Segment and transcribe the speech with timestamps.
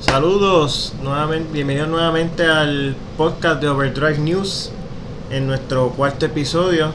[0.00, 4.70] Saludos, nuevamente, bienvenidos nuevamente al podcast de Overdrive News
[5.28, 6.92] en nuestro cuarto episodio.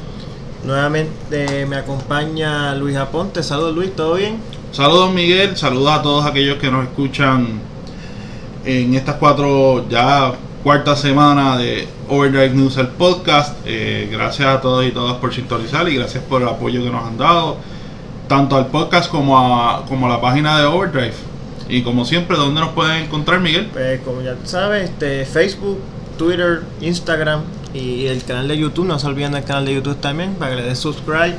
[0.64, 3.44] Nuevamente me acompaña Luis Aponte.
[3.44, 4.38] Saludos Luis, ¿todo bien?
[4.72, 7.60] Saludos Miguel, saludos a todos aquellos que nos escuchan
[8.64, 10.32] en estas cuatro ya
[10.64, 13.58] cuarta semana de Overdrive News el podcast.
[13.66, 17.06] Eh, gracias a todos y todas por sintonizar y gracias por el apoyo que nos
[17.06, 17.58] han dado
[18.30, 21.33] tanto al podcast como a, como a la página de Overdrive.
[21.74, 23.66] Y como siempre, ¿dónde nos pueden encontrar, Miguel?
[23.74, 25.80] Pues como ya sabes, este, Facebook,
[26.20, 27.42] Twitter, Instagram
[27.74, 28.86] y el canal de YouTube.
[28.86, 31.34] No se olviden del canal de YouTube también para que le den subscribe.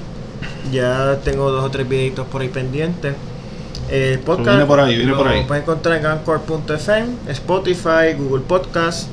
[0.73, 3.15] Ya tengo dos o tres videitos por ahí pendientes.
[3.89, 5.45] El podcast viene por ahí, viene lo por ahí.
[5.45, 9.09] pueden encontrar en Anchor.fm, Spotify, Google Podcast.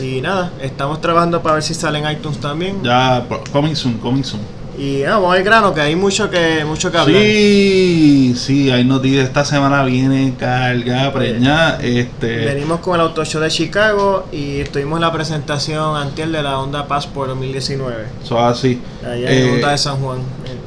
[0.00, 2.82] Y nada, estamos trabajando para ver si sale en iTunes también.
[2.82, 4.55] Ya, coming soon, coming soon.
[4.78, 7.20] Y ah, vamos al grano, que hay mucho que, mucho que hablar.
[7.22, 9.26] Sí, sí, hay noticias.
[9.26, 11.78] Esta semana viene cargada, preñada.
[11.82, 16.42] Este, Venimos con el Auto Show de Chicago y estuvimos en la presentación antier de
[16.42, 18.04] la Honda Passport 2019.
[18.22, 18.80] eso así.
[19.02, 20.18] Allá en Eh, Honda de San Juan.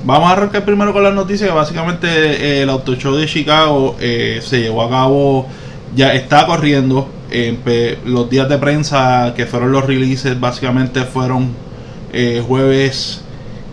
[0.03, 1.47] Vamos a arrancar primero con las noticias.
[1.49, 5.47] que Básicamente, eh, el Auto Show de Chicago eh, se llevó a cabo,
[5.95, 7.07] ya está corriendo.
[7.31, 11.51] eh, los días de prensa que fueron los releases, básicamente fueron
[12.11, 13.21] eh, jueves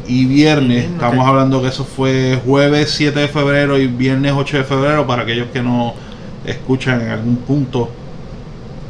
[0.09, 0.85] y viernes.
[0.85, 5.07] Estamos hablando que eso fue jueves 7 de febrero y viernes 8 de febrero.
[5.07, 5.95] Para aquellos que no
[6.45, 7.89] escuchan en algún punto,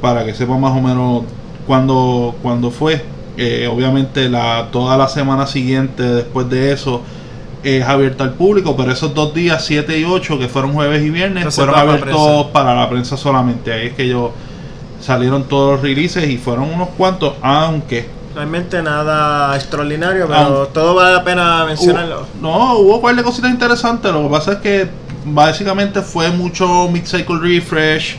[0.01, 1.25] para que sepan más o menos
[1.67, 3.03] cuándo, cuándo fue.
[3.37, 7.03] Eh, obviamente la, toda la semana siguiente después de eso
[7.63, 11.11] es abierta al público, pero esos dos días, 7 y 8, que fueron jueves y
[11.11, 13.73] viernes, Entonces, fueron abiertos para la prensa solamente.
[13.73, 14.31] Ahí es que ellos
[15.01, 18.07] salieron todos los releases y fueron unos cuantos, aunque
[18.37, 22.27] Realmente nada extraordinario, pero Aunque- todo vale la pena mencionarlo.
[22.39, 24.13] No, hubo un par de cositas interesantes.
[24.13, 24.89] Lo que pasa es que
[25.25, 28.17] básicamente fue mucho mid-cycle refresh.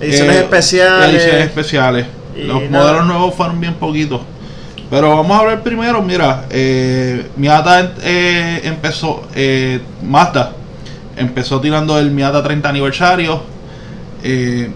[0.00, 1.14] Ediciones eh, especiales.
[1.14, 2.06] Ediciones especiales.
[2.36, 2.86] Los nada.
[2.86, 4.20] modelos nuevos fueron bien poquitos.
[4.90, 10.54] Pero vamos a ver primero, mira, eh, Miata eh, empezó, eh, Mazda
[11.16, 13.42] empezó tirando el Miata 30 aniversario.
[14.24, 14.70] Eh,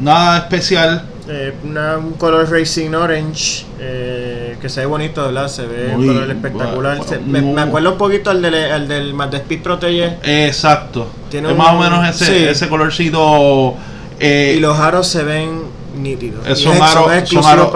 [0.00, 1.04] nada especial.
[1.28, 5.48] Eh, una- un color racing orange eh, que se ve bonito, ¿verdad?
[5.48, 6.98] Se ve un color espectacular.
[6.98, 10.18] bueno, Se- me, acuerdo un poquito al del, al del Mazda Speed Protege.
[10.22, 11.08] Exacto.
[11.28, 12.44] Tiene es un- más o menos ese, sí.
[12.44, 13.74] ese colorcito.
[14.20, 15.62] eh, y los aros se ven
[16.00, 16.46] nítidos.
[16.46, 17.26] Eh, son aros son ese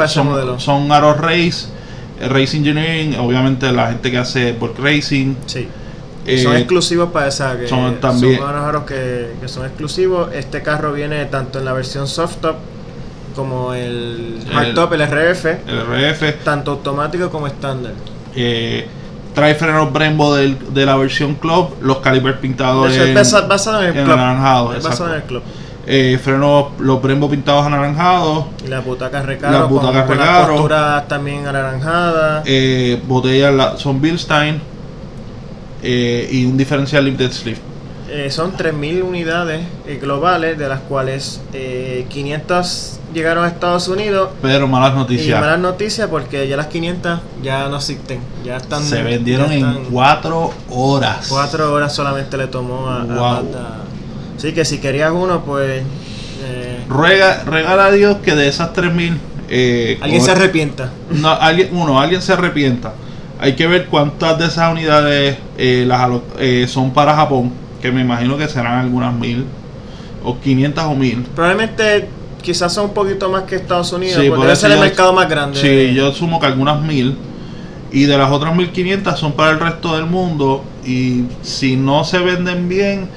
[0.09, 1.67] son- son aros race
[2.21, 5.67] eh, race engineering obviamente la gente que hace work racing Sí.
[6.27, 10.33] eh, son exclusivos para esa que son también- son unos aros que, que son exclusivos.
[10.33, 12.57] Este carro viene tanto en la versión soft top
[13.35, 17.93] como el hardtop, el RF, el RF tanto automático como estándar.
[18.35, 18.87] eh,
[19.35, 23.83] trae frenos Brembo del- de la versión club los calipers pintados es en, basa- basado
[23.83, 24.15] en el en club.
[24.19, 25.43] anaranjado Es basado en el club.
[25.87, 30.47] Eh, frenos los Brembo pintados anaranjados Y las butacas recaro, Las con- butacas con, las
[30.47, 32.43] costuras también anaranjadas.
[32.47, 34.61] eh, botellas la- son Bilstein
[35.83, 37.59] eh, y un diferencial limited slip
[38.31, 39.61] son 3.000 unidades
[40.01, 44.31] globales, de las cuales eh, 500 llegaron a Estados Unidos.
[44.43, 48.21] pero malas Y noticias malas noticias porque ya las 500 ya no existen.
[48.45, 48.83] Ya están.
[48.83, 53.49] se vendieron en están- cuatro horas Cuatro horas solamente le tomó a, a Wow.
[54.37, 55.83] Así que si querías uno, pues.
[56.43, 59.19] eh, Ruega, regala a Dios que de esas 3000
[59.53, 60.91] eh, alguien se arrepienta.
[61.11, 62.93] no, alguien, uno, alguien se arrepienta.
[63.41, 68.01] Hay que ver cuántas de esas unidades eh, las eh, son para Japón, que me
[68.03, 69.45] imagino que serán algunas mil,
[70.23, 71.23] o 500 o mil.
[71.35, 72.09] Probablemente
[72.43, 75.13] quizás son un poquito más que Estados Unidos, Sí, porque por debe ser el mercado
[75.13, 75.61] más grande.
[75.61, 77.17] Sí, yo asumo que algunas mil.
[77.93, 80.63] Y de las otras 1500 son para el resto del mundo.
[80.85, 83.09] Y si no se venden bien,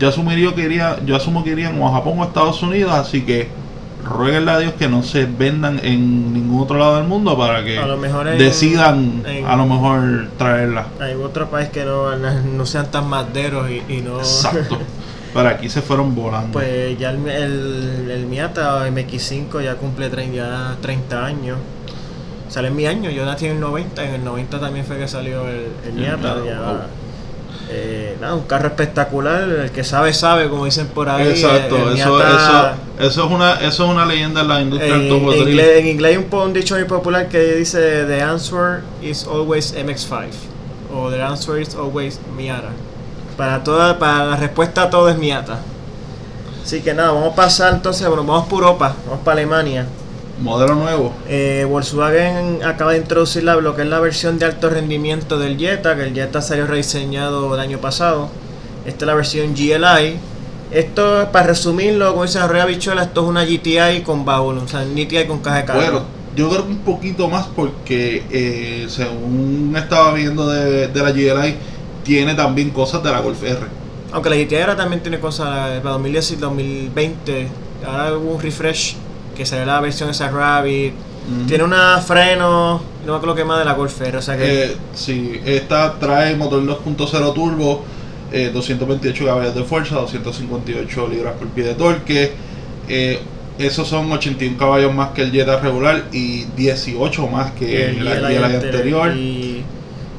[0.00, 2.92] yo asumiría que iría, yo asumo que irían o a Japón o a Estados Unidos.
[2.92, 3.48] Así que
[4.04, 7.78] rueguenle a Dios que no se vendan en ningún otro lado del mundo para que
[7.78, 10.86] A lo mejor en- decidan en- a lo mejor traerla.
[11.00, 12.14] Hay otro país que no,
[12.56, 14.18] no sean tan maderos y, y no.
[14.18, 14.78] Exacto.
[15.36, 16.52] Para aquí se fueron volando.
[16.52, 21.58] Pues ya el, el, el Miata MX5 ya cumple trein- ya 30 años.
[22.48, 25.08] Sale en mi año, yo nací en el 90, en el 90 también fue que
[25.08, 26.36] salió el, el Miata.
[26.36, 26.76] Miata, ya, wow.
[27.68, 31.26] eh, nada, un carro espectacular, el que sabe sabe, como dicen por ahí.
[31.28, 34.94] Exacto, el eso, Miata- eso, eso es una, eso es una leyenda en la industria
[34.94, 35.42] en, automotriz.
[35.42, 39.26] en inglés, en inglés hay un, un dicho muy popular que dice The answer is
[39.26, 40.26] always MX5
[40.94, 42.70] o The answer is always Miata.
[43.36, 45.58] Para toda, para la respuesta a todo es Miata.
[46.64, 49.86] Así que nada, vamos a pasar entonces, bueno, vamos por Europa, vamos para Alemania.
[50.40, 51.12] Modelo nuevo.
[51.28, 55.56] Eh, Volkswagen acaba de introducir la, lo que es la versión de alto rendimiento del
[55.56, 58.28] Jetta, que el Jetta salió rediseñado el año pasado.
[58.84, 60.18] Esta es la versión GLI,
[60.70, 64.84] Esto, para resumirlo, como dice Arroyo Bichola, esto es una GTI con baúl, o sea,
[64.84, 65.82] GTI con caja de carga.
[65.82, 66.02] Bueno,
[66.36, 71.56] yo creo que un poquito más porque eh, según estaba viendo de, de la GLI,
[72.06, 73.58] tiene también cosas de la Golf R.
[74.12, 77.48] Aunque la ahora también tiene cosas para 2010 y 2020.
[77.84, 78.94] Ahora hubo un refresh
[79.36, 80.94] que será la versión esa Rabbit.
[81.48, 84.64] Tiene una freno, no me acuerdo qué más de la Golf R, o sea que...
[84.64, 87.84] Eh, sí, esta trae motor 2.0 turbo,
[88.30, 92.30] eh, 228 caballos de fuerza, 258 libras por pie de torque.
[92.88, 93.18] Eh,
[93.58, 98.36] esos son 81 caballos más que el Jetta regular y 18 más que el GLI
[98.36, 99.16] anterior.
[99.16, 99.45] Y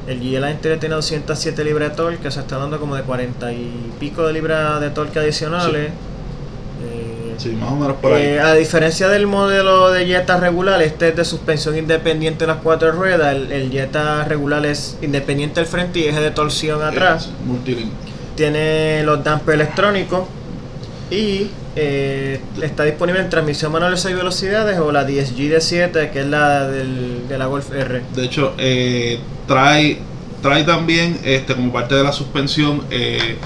[0.08, 3.52] el GLI anterior tiene 207 libras de torque, que se está dando como de 40
[3.52, 5.90] y pico de libras de torque adicionales.
[5.90, 8.22] Eh, Sí, más o menos por ahí.
[8.24, 12.58] eh, a diferencia del modelo de Jetta regular, este es de suspensión independiente en las
[12.58, 13.32] cuatro ruedas.
[13.32, 17.26] El, el Jetta regular es independiente al frente y eje de torsión atrás.
[17.26, 17.92] Eh, multilink.
[18.34, 20.22] Tiene los dampers electrónicos
[21.12, 26.10] y eh, está disponible en transmisión manual de 6 velocidades o la DSG de 7,
[26.10, 28.02] que es la del, de la Golf R.
[28.16, 29.98] De hecho, eh, trae,
[30.42, 33.36] trae también, este, como parte de la suspensión, eh,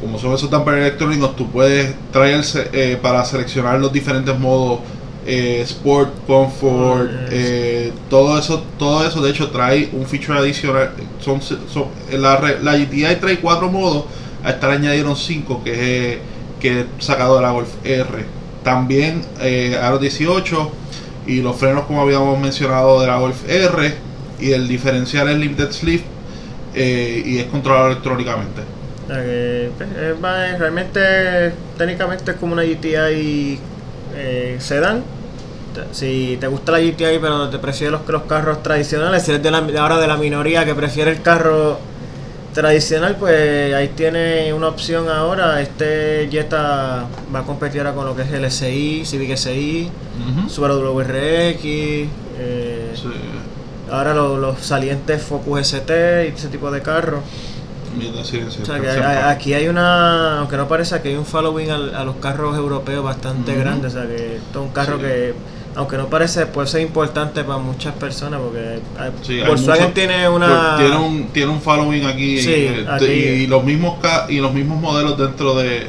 [0.00, 2.42] como son esos dampers electrónicos, tú puedes traer
[2.74, 4.80] eh, para seleccionar los diferentes modos,
[5.24, 10.90] eh, Sport, Comfort, Ah, eh, todo eso, todo eso de hecho trae un feature adicional.
[11.20, 14.04] Son, son- la, la GTI trae cuatro modos,
[14.44, 16.18] a esta le añadieron cinco que es
[16.60, 18.06] que es sacado de la Golf R.
[18.62, 20.70] También eh, Aro 18
[21.26, 23.94] y los frenos como habíamos mencionado de la Golf R
[24.40, 26.02] y el diferencial es Limited Slip
[26.74, 28.62] eh, y es controlado electrónicamente.
[29.04, 33.58] O sea que, pues, realmente, técnicamente es como una GTI
[34.16, 35.02] eh, sedán.
[35.92, 39.50] Si te gusta la GTI pero te prefieres los, los carros tradicionales, si eres de
[39.50, 41.78] la, de ahora de la minoría que prefiere el carro
[42.54, 45.60] tradicional, pues ahí tiene una opción ahora.
[45.60, 47.04] Este Jetta
[47.34, 49.90] va a competir ahora con lo que es el SI, Civic SI,
[50.40, 50.48] Ujú.
[50.48, 53.08] Subaru WRX, eh, Sí.
[53.90, 57.20] Ahora lo- los salientes Focus ST y ese tipo de carros.
[58.24, 61.24] Sí, sí, O sea, que hay- aquí hay una, aunque no parece, que hay un
[61.24, 63.60] following a, los carros europeos bastante Ujú.
[63.60, 63.86] grande.
[63.86, 65.02] O sea, que esto es un carro Sí.
[65.02, 65.34] que,
[65.76, 68.38] aunque no parece, puede ser importante para muchas personas.
[68.40, 70.46] Porque hay- Sí, hay Volkswagen mucho- tiene una.
[70.76, 73.04] Pues, tiene un tiene un following aquí, Sí, eh, aquí.
[73.06, 73.94] y los mismos
[74.28, 75.86] y los mismos modelos dentro de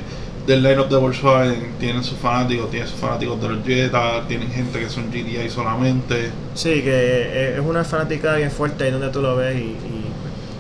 [0.48, 4.80] del lineup de Volkswagen tienen sus fanáticos tienen sus fanáticos de los Jetta tienen gente
[4.80, 9.36] que son GTI solamente Sí, que es una fanática bien fuerte ahí donde tú lo
[9.36, 9.56] ves.
[9.58, 10.06] Y, y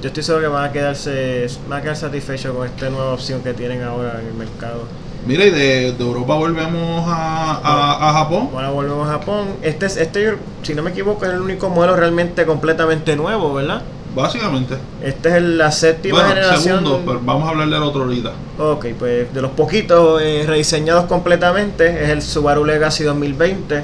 [0.01, 3.41] yo estoy seguro que van a quedarse van a quedar satisfechos con esta nueva opción
[3.41, 4.83] que tienen ahora en el mercado.
[5.25, 9.47] mira y de, de Europa volvemos a, a, a Japón Ahora volvemos a Japón.
[9.61, 13.81] Este, es, este, si no me equivoco, es el único modelo realmente completamente nuevo, ¿verdad?
[14.15, 16.61] Básicamente Este es el- la séptima bueno generación.
[16.83, 21.05] segundo pero vamos a hablar del otro ahorita Ok, pues de los poquitos eh, rediseñados
[21.05, 23.83] completamente es el Subaru Legacy 2020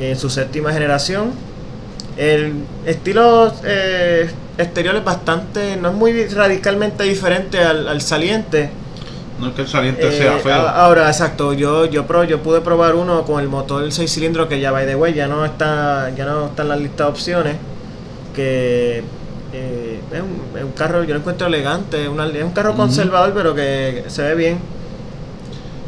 [0.00, 1.32] en su séptima generación.
[2.16, 2.54] El
[2.86, 8.70] estilo eh, exterior es bastante, no es muy radicalmente diferente al, al saliente.
[9.38, 12.40] no es que el saliente Eh, sea feo a- Ahora, exacto, yo yo pro, yo
[12.42, 15.44] pude probar uno con el motor 6 cilindros que ya by the way, ya no
[15.44, 17.56] está ya no está en la lista de opciones
[18.36, 19.02] que
[19.52, 22.78] eh, es, un, es un carro yo lo encuentro elegante, una- es un carro Ujú.
[22.82, 24.58] conservador pero que se ve bien.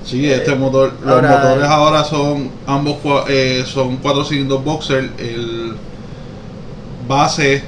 [0.04, 2.96] Sí, este Eh, motor, los motores ahora son ambos
[3.28, 5.74] eh, son cuatro cilindros boxer, el
[7.06, 7.62] base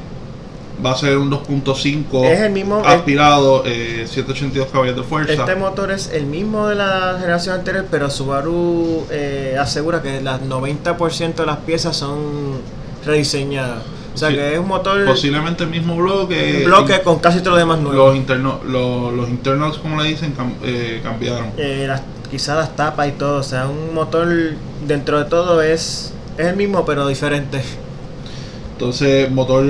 [0.85, 5.33] va a ser un 2.5 Es el mismo- aspirado, eh, 182 caballos de fuerza.
[5.35, 10.41] Este motor es el mismo de la generación anterior, pero Subaru eh, asegura que las
[10.41, 12.63] 90% de las piezas son
[13.05, 13.83] rediseñadas.
[14.15, 14.35] O sea Sí.
[14.35, 16.59] que es un motor Posiblemente el mismo bloque.
[16.59, 18.07] un bloque con casi todo lo demás nuevo.
[18.09, 21.53] los internos, los, los internals como le dicen cam- eh, cambiaron.
[21.57, 23.39] eh, las, quizás las tapas y todo.
[23.39, 24.29] O sea, un motor
[24.87, 27.63] dentro de todo es, es el mismo pero diferente.
[28.73, 29.63] Entonces, motor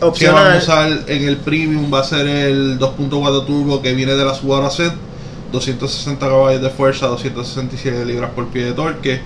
[0.00, 0.44] que Opcional.
[0.44, 4.24] vamos a usar en el premium va a ser el 2.4 turbo que viene de
[4.24, 4.94] la Subaru Ascent,
[5.52, 9.20] 260 caballos de fuerza, 267 libras por pie de torque.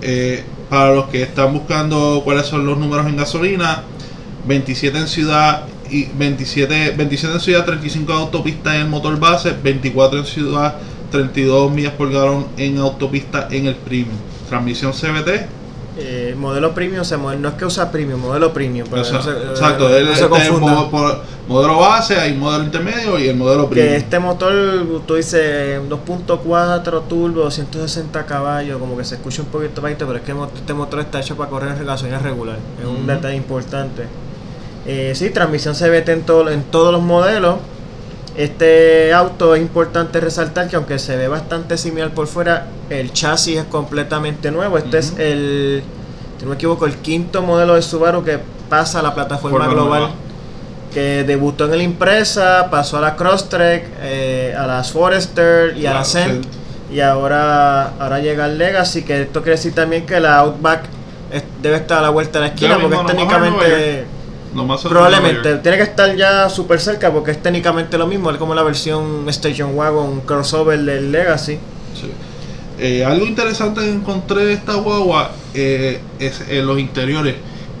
[0.00, 3.82] Eh, para los que están buscando cuáles son los números en gasolina,
[4.48, 9.54] 27 en ciudad y 27, 27 en ciudad, 35 en autopista en el motor base,
[9.62, 10.74] 24 en ciudad,
[11.12, 14.16] 32 millas por galón en autopista en el premium.
[14.48, 15.46] Transmisión CBT,
[16.00, 18.86] Eh, modelo premium, se mueve- no es que usa premium, modelo premium.
[18.86, 23.18] para que no se- Exacto, no se este modo- por- modelo base, hay modelo intermedio
[23.18, 23.94] y el modelo Que premium.
[23.96, 24.52] este motor,
[25.08, 30.24] tú dices 2.4 turbo, 260 caballos, como que se escucha un poquito bajito, pero es
[30.24, 32.58] que este motor está hecho para correr en gasolina regular.
[32.80, 33.06] Es un Ujú.
[33.06, 34.04] detalle importante.
[34.88, 37.56] Eh, sí, transmisión CVT en, todo, en todos los modelos.
[38.36, 43.58] Este auto es importante resaltar que aunque se ve bastante similar por fuera, el chasis
[43.58, 44.78] es completamente nuevo.
[44.78, 45.82] Este es el,
[46.38, 49.72] si no me equivoco, el quinto modelo de Subaru que pasa a la plataforma Forma
[49.72, 50.00] global.
[50.00, 50.14] nueva.
[50.94, 55.94] Que debutó en el Impresa, pasó a la Crosstrek, eh, a las Forester y a
[55.94, 56.18] la sí.
[56.90, 60.84] Y ahora, ahora llega el Legacy, que esto quiere decir también que la Outback
[61.30, 64.06] es- debe estar a la vuelta de la esquina porque es técnicamente...
[64.58, 68.36] Lo más Probablemente, tiene que estar ya súper cerca porque es técnicamente lo mismo, es
[68.36, 71.58] como la versión Station Wagon crossover del Legacy.
[71.94, 72.10] Sí.
[72.80, 77.36] Eh, algo interesante que encontré de esta guagua eh, es en los interiores.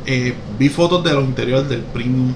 [0.06, 2.32] Eh, vi fotos de los interiores del Premium.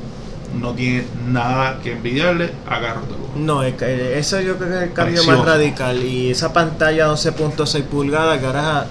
[0.60, 3.32] No tiene nada que envidiarle a carros de lujo.
[3.36, 5.38] No, es que eso yo creo que es el cambio Precioso.
[5.38, 6.02] más radical.
[6.02, 8.86] Y esa pantalla 11.6 pulgadas, que ahora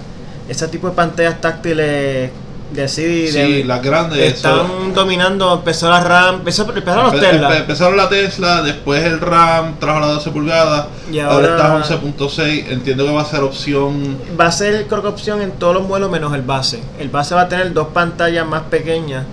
[0.48, 2.30] ese tipo de pantallas táctiles
[2.74, 3.02] de Sí,
[3.32, 4.18] de- las grandes.
[4.18, 7.48] están eso- dominando, empezó la RAM, empezó, empezaron los Empe- Tesla.
[7.50, 11.74] empe- Empezaron la Tesla, después el RAM trajo la 12 pulgadas, Y ahora, ahora- está
[11.76, 12.66] 11.6.
[12.68, 14.16] Entiendo que va a ser opción.
[14.40, 16.82] Va a ser creo que opción en todos los modelos menos el base.
[16.98, 19.24] El base va a tener dos pantallas más pequeñas,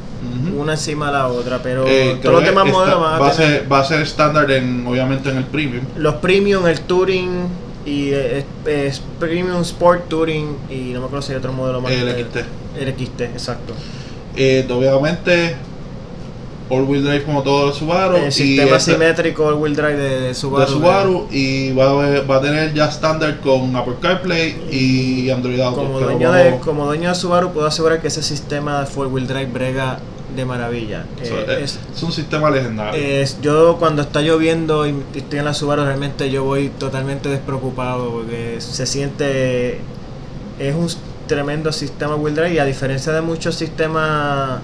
[0.58, 3.32] una encima de la otra, pero Eh, todos los demás modelos van a, va, a
[3.32, 5.84] tener ser, va a ser estándar en, obviamente en el Premium.
[5.96, 7.48] los Premium, el Touring
[7.90, 11.82] y eh, es, es Premium Sport Touring y no me acuerdo si hay otro modelo
[11.82, 11.92] más.
[11.92, 12.38] El Eh, XT.
[12.80, 13.74] El XT, exacto.
[14.36, 15.56] Eh, obviamente,
[16.70, 18.18] all wheel drive como todo los Subaru.
[18.18, 20.66] El y sistema este- simétrico all wheel drive de, de Subaru.
[20.66, 25.30] de Subaru y va a, haber- va a tener ya estándar con Apple CarPlay y
[25.32, 25.82] Android Auto.
[25.82, 29.26] Como dueño, de, como dueño de Subaru puedo asegurar que ese sistema de four wheel
[29.28, 30.00] drive brega
[30.36, 31.06] de maravilla.
[31.22, 33.00] Eh, eh, es- es, un sistema legendario.
[33.02, 38.10] Es- yo cuando está lloviendo y estoy en la Subaru realmente yo voy totalmente despreocupado
[38.12, 39.80] porque se siente
[40.60, 40.88] es un
[41.28, 44.60] tremendo sistema wheel drive y a diferencia de muchos sistemas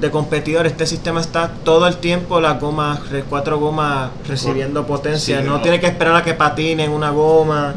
[0.00, 5.44] de competidores este sistema está todo el tiempo las gomas cuatro gomas recibiendo potencia Sí,
[5.46, 5.60] no, no.
[5.60, 7.74] tiene que esperar a que patine en una goma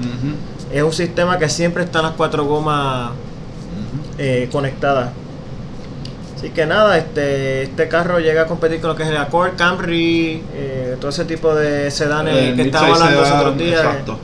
[0.72, 3.12] es un sistema que siempre están las cuatro gomas
[4.18, 5.10] eh, conectadas.
[6.42, 9.56] Así que nada, este este carro llega a competir con lo que es el Accord,
[9.56, 13.80] Camry, eh, todo ese tipo de sedanes que estábamos hablando los otros días.
[13.82, 14.18] Exacto.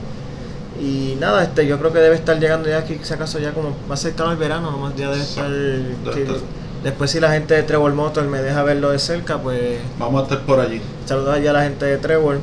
[0.82, 3.76] Y nada, este yo creo que debe estar llegando ya aquí, si acaso ya como
[3.88, 5.46] más cercano al verano, nomás ya debe estar.
[5.46, 6.28] Que-
[6.84, 10.24] después si la gente de Trevor Motor me deja verlo de cerca, pues Vamos a
[10.24, 10.82] estar por allí.
[11.06, 12.40] saludos allá a la gente de Trevor.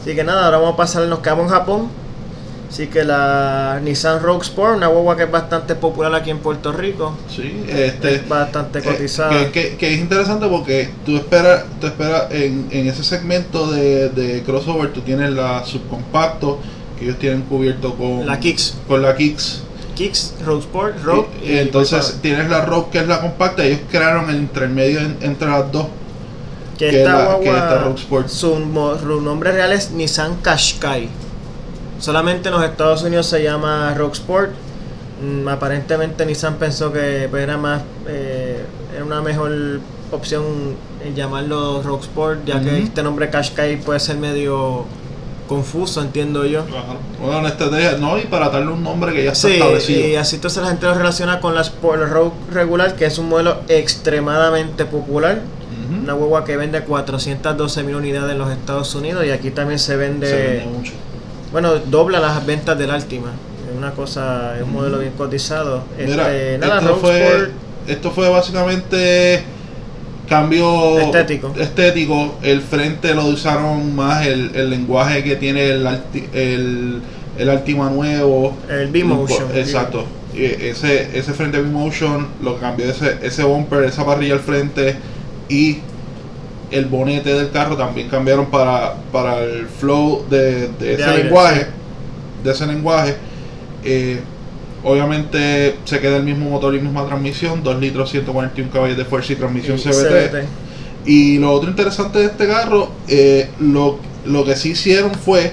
[0.00, 1.88] Así que nada, ahora vamos a pasar, nos quedamos en Japón.
[2.72, 6.72] Así que la Nissan Rogue Sport, una guagua que es bastante popular aquí en Puerto
[6.72, 7.14] Rico.
[7.28, 9.30] Sí, este, es bastante eh, cotizada.
[9.30, 14.08] que, que- que es interesante porque tú esperas, tú esperas en, en ese segmento de,
[14.08, 16.60] de crossover, tú tienes la subcompacto
[16.98, 18.78] que ellos tienen cubierto con La Kicks.
[18.88, 19.60] Con la Kicks.
[19.94, 21.26] Kicks, Rogue Sport, Rogue.
[21.44, 23.62] Y- y entonces tienes la Rogue que es la compacta.
[23.64, 25.88] Ellos crearon el intermedio en- entre las dos.
[26.78, 28.28] que que esta la- guagua, que esta Rogue Sport.
[28.28, 28.56] Su,
[28.98, 31.08] su nombre real es Nissan Qashqai.
[32.02, 34.50] Solamente en los Estados Unidos se llama Rogue Sport.
[35.24, 39.52] Mm, aparentemente Nissan pensó que pues, era más eh, era una mejor
[40.10, 40.42] opción
[41.04, 44.84] en llamarlo Rogue Sport, ya que este nombre Qashqai puede ser medio
[45.48, 46.64] confuso, entiendo yo.
[47.20, 50.08] Bueno, una estrategia, no, y para darle un nombre que ya está Sí, establecido.
[50.08, 53.28] y así entonces la gente lo relaciona con la Sport Rogue regular, que es un
[53.28, 55.40] modelo extremadamente popular.
[56.02, 59.94] Una hueva que vende 412 mil unidades en los Estados Unidos y aquí también se
[59.96, 60.92] vende, Se vende mucho.
[61.52, 63.32] Bueno, dobla las ventas del Altima.
[63.70, 65.84] Es una cosa, es un modelo bien cotizado.
[65.98, 67.50] Mira, Este, nada, esto, fue, Sport,
[67.88, 69.42] esto fue básicamente
[70.28, 71.52] cambio Estético.
[71.58, 72.34] estético.
[72.42, 77.00] El frente lo usaron más el, el lenguaje que tiene el, Alti- el,
[77.38, 78.56] el Altima nuevo.
[78.68, 79.48] el B-Motion.
[79.54, 80.04] Exacto.
[80.34, 84.96] Ese, ese frente B-Motion lo cambió ese, ese bumper, esa parrilla al frente
[85.50, 85.80] y
[86.72, 91.60] el bonete del carro también cambiaron para, para el flow de, de ese aire, lenguaje.
[91.60, 91.66] sí.
[92.44, 93.16] De ese lenguaje.
[93.84, 94.20] Eh,
[94.84, 99.32] obviamente se queda el mismo motor y misma transmisión, 2 litros 141 caballos de fuerza
[99.32, 100.44] y transmisión Y CVT.
[101.04, 105.52] Y lo otro interesante de este carro, eh, lo, lo que sí hicieron fue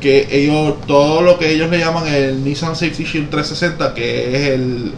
[0.00, 4.50] que ellos, todo lo que ellos le llaman el Nissan Safety Shield 360, que es
[4.52, 4.92] el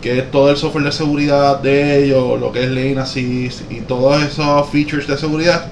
[0.00, 3.80] que es todo el software de seguridad de ellos, lo que es Lane Assist y
[3.80, 5.66] todos esos features de seguridad,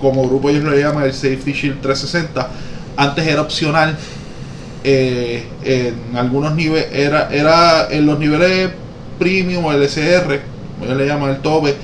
[0.00, 2.48] como grupo ellos lo llaman el Safety Shield 360,
[2.96, 3.96] antes era opcional.
[4.84, 8.70] eh, en algunos niveles, era, era en los niveles
[9.18, 10.40] premium o LSR,
[10.82, 11.74] ellos le llaman el tope,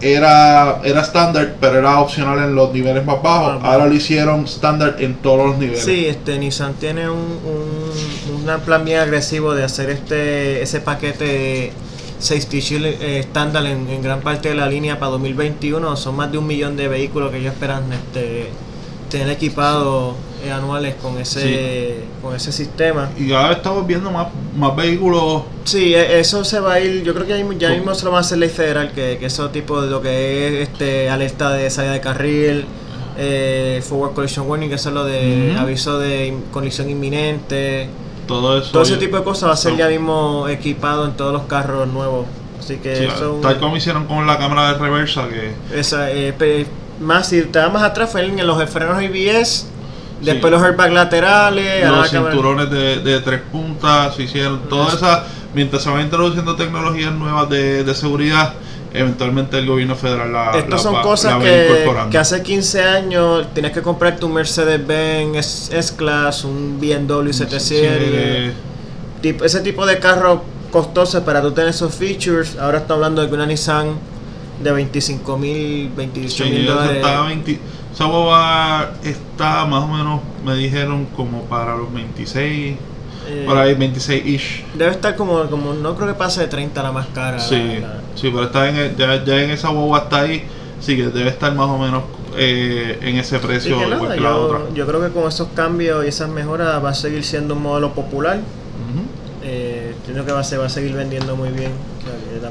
[0.00, 3.60] era era estándar, pero era opcional en los niveles más bajos.
[3.62, 5.84] Ah, Ahora lo hicieron estándar en todos los niveles.
[5.84, 11.72] Sí, este Nissan tiene un, un, un plan bien agresivo de hacer este ese paquete
[12.18, 15.96] Safety Shield eh, estándar en, en gran parte de la línea para 2021.
[15.96, 18.48] Son más de un millón de vehículos que ellos esperan este
[19.08, 23.10] tener equipados eh, anuales con ese con ese sistema.
[23.18, 25.42] Y ahora estamos viendo más, más vehículos.
[25.64, 28.18] Sí, e- eso se va a ir, yo creo que ya mismo- se lo va
[28.18, 31.68] a hacer ley federal, que, que eso tipo de lo que es este alerta de
[31.70, 32.64] salida de carril,
[33.18, 37.88] eh, forward collision warning, que eso es lo de aviso de colisión inminente,
[38.26, 38.70] Todo eso.
[38.72, 41.88] todo ese tipo de cosas va a ser ya mismo equipado en todos los carros
[41.88, 42.26] nuevos.
[42.58, 46.10] Así que Sí, eso es tal como hicieron con la cámara de reversa, que esa,
[46.12, 46.66] eh,
[47.00, 49.66] más si te vas más atrás fue en los frenos ABS,
[50.20, 50.58] después Sí.
[50.58, 54.68] los airbags laterales, los cinturones de, de tres puntas se hicieron.
[54.68, 55.22] Todas esas,
[55.54, 58.54] mientras se van introduciendo tecnologías nuevas de, de seguridad,
[58.92, 60.50] eventualmente el gobierno federal la.
[60.50, 65.70] Estas la son la cosas que, que hace 15 años tienes que comprar tu Mercedes-Benz
[65.72, 68.52] S-Class, un BMW 7 Sí, Series,
[69.22, 72.56] ese tipo de carro costoso para tú tener esos features.
[72.58, 73.94] Ahora está hablando de que una Nissan
[74.62, 76.96] de 25 mil, 28 Sí, mil dólares.
[76.96, 77.58] está 20
[77.92, 82.76] esa boba está más o menos, me dijeron, como para los 26,
[83.28, 84.64] eh, por ahí 26-ish.
[84.74, 87.38] Debe estar como, como, no creo que pase de 30 la más cara.
[87.40, 90.44] Sí, la- sí, pero está en el- ya, ya en esa boba está ahí,
[90.80, 92.04] sí que debe estar más o menos
[92.36, 96.82] eh, en ese precio nada, yo, yo creo que con esos cambios y esas mejoras
[96.82, 98.38] va a seguir siendo un modelo popular.
[100.12, 101.70] Que va se va a seguir vendiendo muy bien.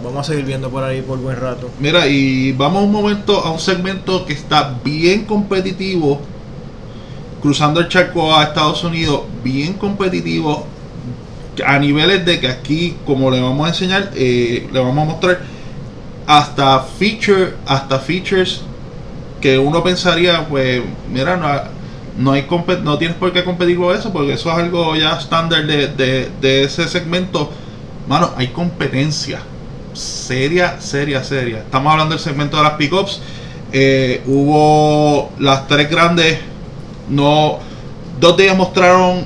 [0.03, 1.69] Vamos a seguir viendo por ahí por buen rato.
[1.79, 6.21] Mira, y vamos un momento a un segmento que está bien competitivo,
[7.41, 10.65] cruzando el charco a Estados Unidos, bien competitivo,
[11.65, 15.39] a niveles de que aquí, como le vamos a enseñar, eh, le vamos a mostrar
[16.25, 18.61] hasta feature, hasta features
[19.41, 21.47] que uno pensaría, pues, mira, no,
[22.19, 22.45] no hay
[22.83, 26.29] no tienes por qué competir con eso, porque eso es algo ya estándar de, de,
[26.39, 27.49] de ese segmento.
[28.07, 29.39] Mano, hay competencia
[29.93, 31.59] seria, seria, seria.
[31.59, 33.21] Estamos hablando del segmento de las pickups.
[33.71, 36.39] Eh, hubo las tres grandes,
[37.09, 37.59] no,
[38.19, 39.25] dos de ellas mostraron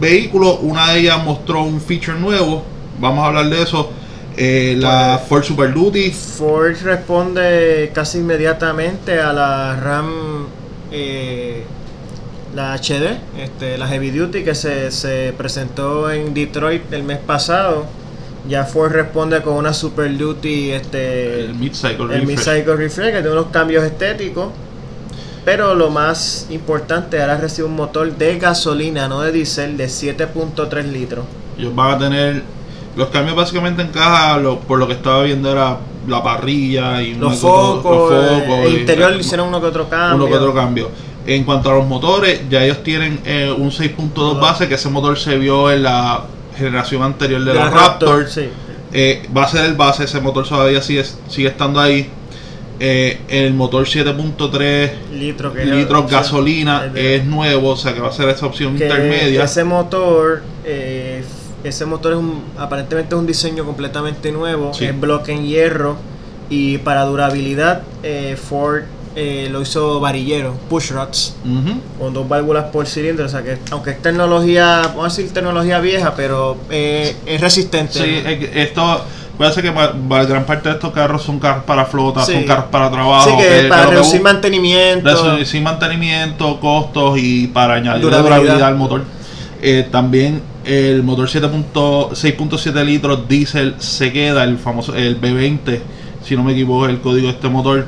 [0.00, 2.62] vehículos, una de ellas mostró un feature nuevo.
[2.98, 3.90] Vamos a hablar de eso.
[4.36, 6.10] Eh, la Pues- Ford Super Duty.
[6.10, 10.46] Ford responde casi inmediatamente a la RAM,
[10.90, 11.64] eh,
[12.54, 17.86] la HD, este, la Heavy Duty que se, se presentó en Detroit el mes pasado.
[18.48, 22.26] Ya Ford responde con una Super Duty, este, El Mid-Cycle el Refresh.
[22.26, 24.48] Mid-Cycle Refresh, que tiene unos cambios estéticos.
[25.44, 30.84] Pero lo más importante, ahora recibe un motor de gasolina, no de diésel, de 7.3
[30.84, 31.24] litros.
[31.58, 32.42] Ellos van a tener
[32.96, 37.14] los cambios básicamente en caja, lo- por lo que estaba viendo era la parrilla y
[37.14, 40.16] Los focos, los eh, focos el y- interior le hicieron uno que otro cambio.
[40.16, 40.90] uno que otro cambio.
[41.26, 45.18] En cuanto a los motores, ya ellos tienen eh, un 6.2 base, que ese motor
[45.18, 46.24] se vio en la
[46.56, 48.28] generación anterior de, De la, la Raptor.
[48.28, 48.48] sí.
[48.94, 52.10] Eh, va a ser el base, ese motor todavía sigue, sigue estando ahí.
[52.80, 58.00] Eh, el motor 7.3 Litro que litros gasolina es de- es nuevo, o sea que
[58.00, 59.44] va a ser esa opción que intermedia.
[59.44, 61.22] Ese motor, eh,
[61.64, 64.86] ese motor es un, aparentemente es un diseño completamente nuevo, Sí.
[64.86, 65.96] es bloque en hierro
[66.50, 68.82] y para durabilidad eh, Ford
[69.14, 71.34] eh, lo hizo varillero, push rods,
[71.98, 75.78] con dos válvulas por cilindro, o sea que aunque es tecnología, vamos a decir tecnología
[75.80, 77.92] vieja, pero eh, es resistente.
[77.92, 79.04] Sí, esto
[79.36, 82.32] puede ser que gran parte de estos carros son carros para flota, Sí.
[82.32, 83.28] son carros para trabajo.
[83.30, 85.24] Sí, que para que reducir mantenimiento.
[85.34, 88.38] reducir mantenimiento, costos y para añadir Durabilidad.
[88.40, 89.02] durabilidad, al motor.
[89.60, 95.80] Eh, también el motor 7.6.7 litros diésel se queda, el famoso el B20,
[96.24, 97.86] si no me equivoco, el código de este motor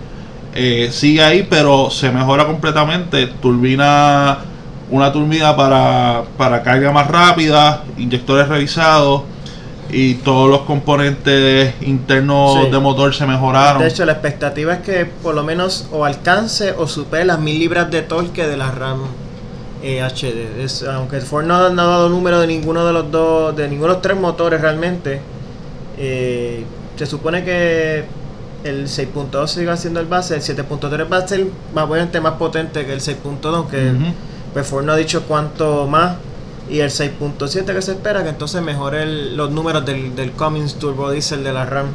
[0.55, 3.27] eh, sigue ahí, pero se mejora completamente.
[3.27, 4.39] Turbina,
[4.91, 9.23] una turbina para, para carga más rápida, inyectores revisados
[9.91, 12.71] y todos los componentes internos Sí.
[12.71, 13.83] de motor se mejoraron.
[13.83, 17.59] De hecho, la expectativa es que por lo menos o alcance o supere las mil
[17.59, 19.03] libras de torque de la RAM
[19.83, 20.63] eh, HD.
[20.65, 23.89] Es- aunque Ford no, no ha dado número de ninguno de los dos, de ninguno
[23.89, 25.21] de los tres motores realmente,
[25.99, 26.65] eh,
[26.97, 28.05] se supone que
[28.65, 32.85] el 6.2 siga siendo el base, el 7.3 va a ser más, obviamente más potente
[32.87, 34.05] que el 6.2, aunque Ujú.
[34.53, 36.17] pues Ford no ha dicho cuánto más.
[36.71, 40.77] Y el 6.7 que se espera que entonces mejore el- los números del, del Cummins
[40.77, 41.89] Turbo Diesel de la RAM.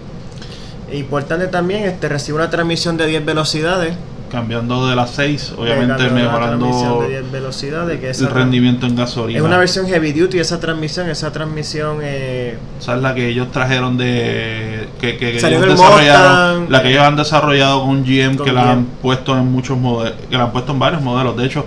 [0.94, 3.96] Importante también, este recibe una transmisión de 10 velocidades.
[4.32, 8.00] cambiando de las 6, obviamente Eh, mejorando de 10 velocidades.
[8.00, 9.40] Que esa el rendimiento en gasolina.
[9.40, 11.10] Es una versión heavy duty esa transmisión.
[11.10, 14.69] Esa transmisión eh, Esa es la que ellos trajeron de.
[15.00, 16.60] Que, que, ellos desarrollaron.
[16.62, 18.72] Mustang, la que ellos han desarrollado con GM, con que la GM.
[18.72, 20.18] han puesto en muchos modelos.
[20.30, 21.38] que la han puesto en varios modelos.
[21.38, 21.66] De hecho,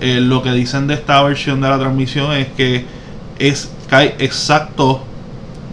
[0.00, 2.84] eh, lo que dicen de esta versión de la transmisión es que
[3.38, 5.02] es cae exacto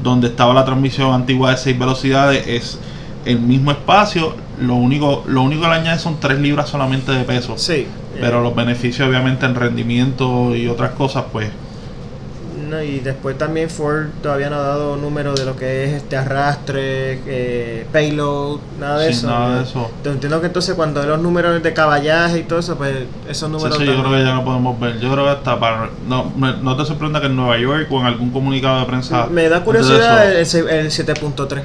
[0.03, 2.47] donde estaba la transmisión antigua de 6 velocidades.
[2.47, 2.79] Es
[3.25, 4.35] el mismo espacio.
[4.59, 7.57] Lo único, lo único que le añade son 3 libras solamente de peso.
[7.57, 7.87] sí.
[8.19, 11.49] Pero Eh, los beneficios obviamente en rendimiento y otras cosas, pues
[12.69, 16.15] no, y después también Ford todavía no ha dado números de lo que es este
[16.17, 19.27] arrastre, eh, payload, nada de eso.
[19.27, 19.89] nada de eso.
[20.03, 22.95] Te entiendo que entonces cuando los números de caballaje y todo eso, pues
[23.27, 24.99] esos Sí, números eso yo creo que ya no podemos ver.
[24.99, 25.89] Yo creo que hasta para.
[26.07, 29.27] No, me- no te sorprenda que en Nueva York o en algún comunicado de prensa.
[29.27, 31.61] Me da curiosidad el, eso- el, el 7.3.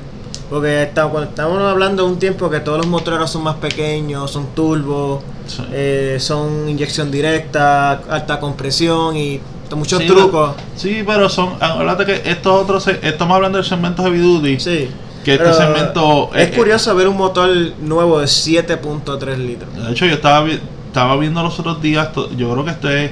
[0.50, 4.30] Porque está, cuando estamos hablando de un tiempo que todos los motores son más pequeños,
[4.30, 5.62] son turbo, Sí.
[5.72, 9.40] eh, son inyección directa, alta compresión y
[9.76, 10.52] muchos Sí, trucos.
[10.76, 11.50] Sí, pero son.
[11.60, 12.86] Acuérdate que estos otros.
[12.88, 14.60] Estamos hablando del segmento Heavy Duty.
[14.60, 14.88] Sí.
[15.24, 16.30] Que este Pero segmento.
[16.34, 17.48] Es eh, curioso ver un motor
[17.80, 19.74] nuevo de 7.3 litros.
[19.74, 20.46] De hecho, yo estaba,
[20.86, 23.10] estaba viendo los otros días, yo creo que este es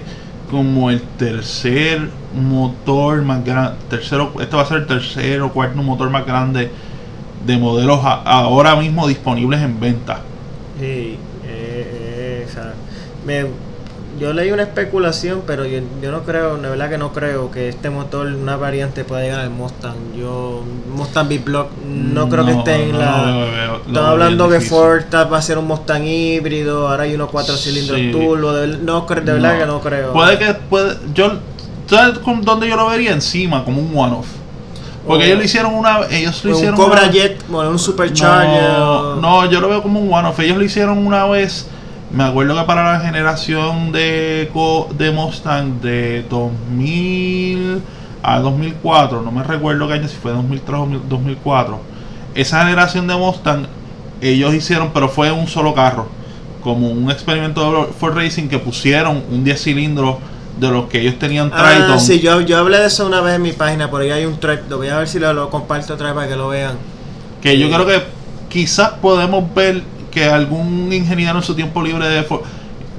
[0.50, 5.82] como el tercer motor más grande, tercero, este va a ser el tercer o cuarto
[5.82, 6.70] motor más grande
[7.46, 10.20] de modelos a- ahora mismo disponibles en venta.
[10.78, 12.74] Sí, eh, eh, o sea,
[13.24, 13.46] me-
[14.20, 17.68] yo leí una especulación, pero yo, yo no creo, la verdad que no creo que
[17.68, 19.94] este motor, una variante, pueda llegar al Mustang.
[20.16, 20.62] Yo,
[20.94, 23.80] Mustang B-Block, no, creo que esté en no, la.
[23.86, 24.60] no, veo hablando que.
[24.60, 28.10] Ford va a ser un Mustang híbrido, ahora hay unos cuatro cilindros Sí.
[28.12, 30.12] turbo, de, no, de verdad que no creo.
[30.12, 31.32] Puede que, puede, yo,
[31.86, 33.12] ¿sabes con dónde yo lo vería?
[33.12, 34.26] Encima, como un one-off.
[35.06, 37.78] Porque O- ellos lo hicieron una, ellos lo un hicieron Cobra una- Jet, bueno, un
[37.78, 38.62] Supercharger.
[38.78, 40.38] No, no, yo lo veo como un one-off.
[40.40, 41.66] Ellos lo hicieron una vez.
[42.12, 44.50] Me acuerdo que para la generación de,
[44.98, 47.80] de Mustang de 2000
[48.22, 51.80] a 2004, no me recuerdo qué año, si fue 2003 o 2004.
[52.34, 53.66] Esa generación de Mustang,
[54.20, 56.06] ellos hicieron, pero fue un solo carro.
[56.62, 60.16] Como un experimento de Ford Racing que pusieron un 10 cilindros
[60.60, 61.98] de los que ellos tenían Ah, Triton.
[61.98, 64.38] sí, yo, yo hablé de eso una vez en mi página, por ahí hay un
[64.68, 66.76] lo voy a ver si lo, lo comparto otra vez para que lo vean.
[67.40, 68.02] Que yo creo que
[68.48, 72.42] quizás podemos ver que algún ingeniero en su tiempo libre de Ford,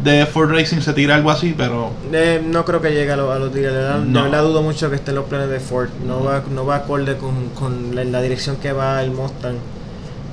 [0.03, 3.31] de Ford Racing se tira algo así, pero Eh, no creo que llegue a, lo-
[3.31, 4.23] a los dealers, de verdad- No.
[4.23, 7.49] verdad dudo mucho que estén los planes de Ford, no va, no va acorde con,
[7.57, 9.55] con la, la dirección que va el Mustang.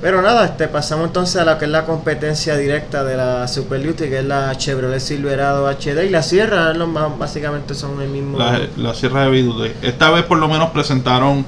[0.01, 3.83] Pero nada, este pasamos entonces a lo que es la competencia directa de la Super
[3.85, 8.39] Duty, que es la Chevrolet Silverado HD y la Sierra, más- básicamente son el mismo.
[8.39, 9.75] la, la Sierra de Vidude.
[9.83, 11.45] Esta vez por lo menos presentaron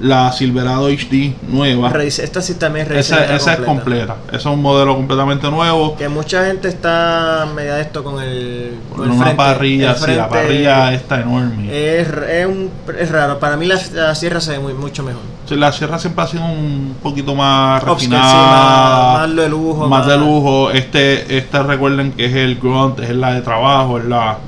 [0.00, 1.90] la Silverado HD nueva.
[2.02, 4.16] Esta sí también es Esa, esa es completa.
[4.28, 5.96] Esa es un modelo completamente nuevo.
[5.96, 9.90] Que mucha gente está media de esto con el, con Con el una frente, parrilla,
[9.92, 11.68] el sí, la parrilla está enorme.
[11.70, 15.22] Es, es, un- es raro, para mí la, la Sierra se ve muy, mucho mejor.
[15.48, 19.12] Sí, la Sierra siempre ha sido un poquito más sí, refinada.
[19.18, 19.88] más, más de lujo.
[19.88, 20.70] más de lujo.
[20.72, 24.38] Este, este recuerden que es el Grunt, es la de trabajo, es la.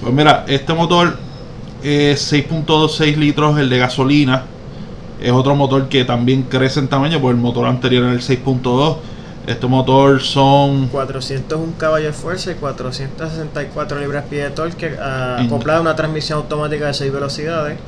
[0.00, 1.16] Pues mira, este motor
[1.82, 4.44] es 6.26 litros, el de gasolina.
[5.22, 8.96] Es otro motor que también crece en tamaño, porque el motor anterior era el 6.2.
[9.46, 15.82] Este motor son 401 caballos de fuerza y 464 libras-pie de torque, ah, acoplada a
[15.82, 17.78] una transmisión automática de 6 velocidades.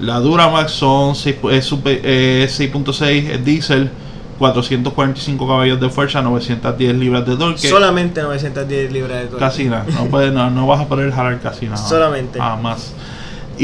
[0.00, 3.90] la Duramax son 6 es super- eh, 6.6 es diésel,
[4.38, 7.68] 445 caballos de fuerza, 910 libras de torque.
[7.68, 9.38] Solamente 910 libras de torque.
[9.44, 11.76] Casi nada, no, puedes- no, no vas a poder jalar casi nada.
[11.76, 12.38] Solamente.
[12.40, 12.92] Jamás.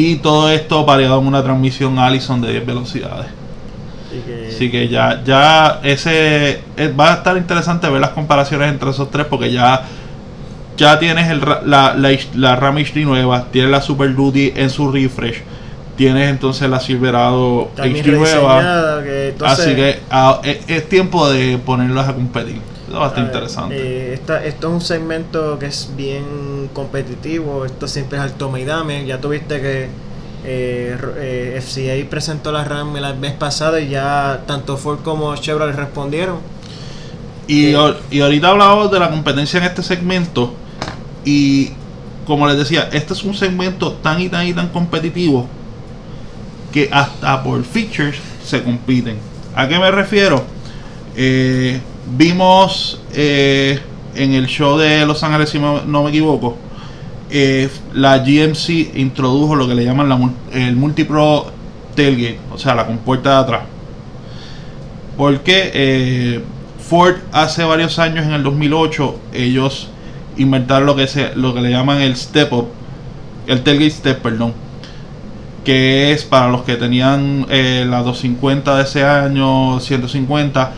[0.01, 3.27] Y todo esto variado en una transmisión Allison de 10 velocidades.
[4.07, 8.69] Así que- Así que ya, ya ese eh, va a estar interesante ver las comparaciones
[8.71, 9.83] entre esos tres porque ya,
[10.77, 14.91] ya tienes el, la, la, la Ram HD nueva, tienes la Super Duty en su
[14.93, 15.39] refresh,
[15.97, 18.55] tienes entonces la Silverado también HD nueva.
[18.61, 22.61] rediseñada, que entonces- Así que ah, es, es tiempo de ponerlos a competir.
[22.89, 23.77] Eso va a estar A ver, interesante.
[23.77, 27.65] eh, esta- esto es un segmento que es bien competitivo.
[27.67, 29.05] Esto siempre es al toma y dame.
[29.07, 29.89] Ya tuviste que
[30.45, 35.75] eh, eh, FCA presentó la RAM la vez pasada y ya tanto Ford como Chevrolet
[35.77, 36.37] respondieron.
[37.47, 40.55] Y, Eh, y ahorita hablábamos de la competencia en este segmento.
[41.25, 41.73] Y
[42.27, 45.47] como les decía, este es un segmento tan y tan y tan competitivo
[46.73, 49.17] que hasta por features se compiten.
[49.55, 50.45] ¿A qué me refiero?
[51.17, 51.81] Eh,
[52.17, 53.81] vimos eh,
[54.15, 56.57] en el show de Los Ángeles, si no, no me equivoco,
[57.31, 60.19] eh, la GMC introdujo lo que le llaman la
[60.53, 61.47] el Multipro
[61.95, 63.63] Tailgate, o sea, la compuerta de atrás.
[65.17, 66.41] Porque eh,
[66.81, 69.89] Ford hace varios años, en el 2008, ellos
[70.37, 72.69] inventaron lo que, se, lo que le llaman el Step Up,
[73.47, 74.55] el Tailgate Step, perdón.
[75.65, 80.73] Que es para los que tenían eh, la 250 de ese año, 150,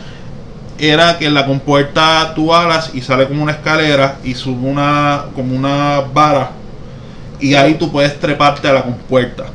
[0.81, 5.25] era que en la compuerta tú alas y sale como una escalera y sube una,
[5.35, 6.51] como una vara.
[7.39, 9.45] Y ahí tú puedes treparte a la compuerta.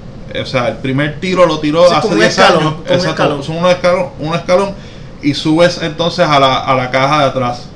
[0.41, 2.77] O sea, el primer tiro lo tiró Sí, hace como un 10 escalón, años.
[2.89, 4.75] Exacto, son un escalón, un escalón
[5.21, 7.69] y subes entonces a la, a la caja de atrás.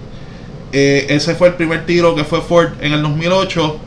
[0.73, 3.79] Eh, ese fue el primer tiro que fue Ford en el 2008.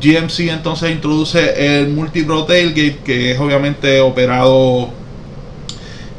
[0.00, 4.90] GMC entonces introduce el Multi-Pro Tailgate, que es obviamente operado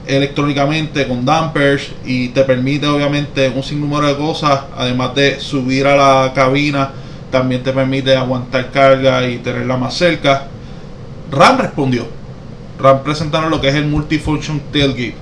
[0.08, 5.96] electrónicamente con dampers y te permite obviamente un sinnúmero de cosas, además de subir a
[5.96, 6.92] la cabina,
[7.32, 10.48] también te permite aguantar carga y tenerla más cerca.
[11.32, 12.08] RAM respondió.
[12.80, 15.16] RAM presentaron lo que es el Multifunction Tailgate.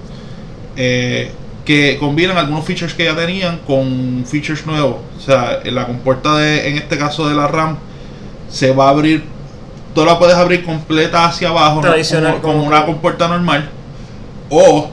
[0.76, 1.32] Eh,
[1.65, 4.98] que combinan algunos features que ya tenían con features nuevos.
[5.17, 7.78] O sea, en la compuerta de, en este caso de la RAM,
[8.50, 9.24] se va a abrir,
[9.96, 13.69] tú la puedes abrir completa hacia abajo, Tradicional, como, como como- una compuerta normal,
[14.54, 14.89] o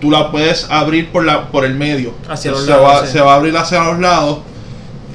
[0.00, 2.12] tú la puedes abrir por la por el medio.
[2.28, 3.12] Hacia los se, lados, va, sí.
[3.12, 4.38] se va a abrir hacia los lados,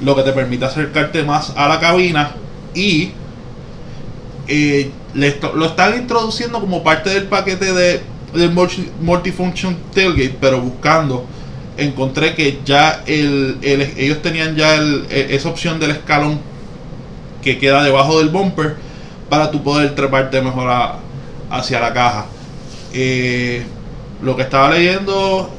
[0.04, 2.32] lo que te permite acercarte más a la cabina
[2.74, 3.12] y
[4.48, 8.00] eh, le lo están introduciendo como parte del paquete de
[8.34, 11.26] del multi- multifunction tailgate, pero buscando
[11.76, 16.40] encontré que ya el, el- ellos tenían ya el- e- esa opción del escalón
[17.42, 18.76] que queda debajo del bumper
[19.28, 20.96] para tú poder treparte mejor a-
[21.50, 22.26] hacia la caja.
[22.92, 23.64] Eh,
[24.22, 25.50] lo que estaba leyendo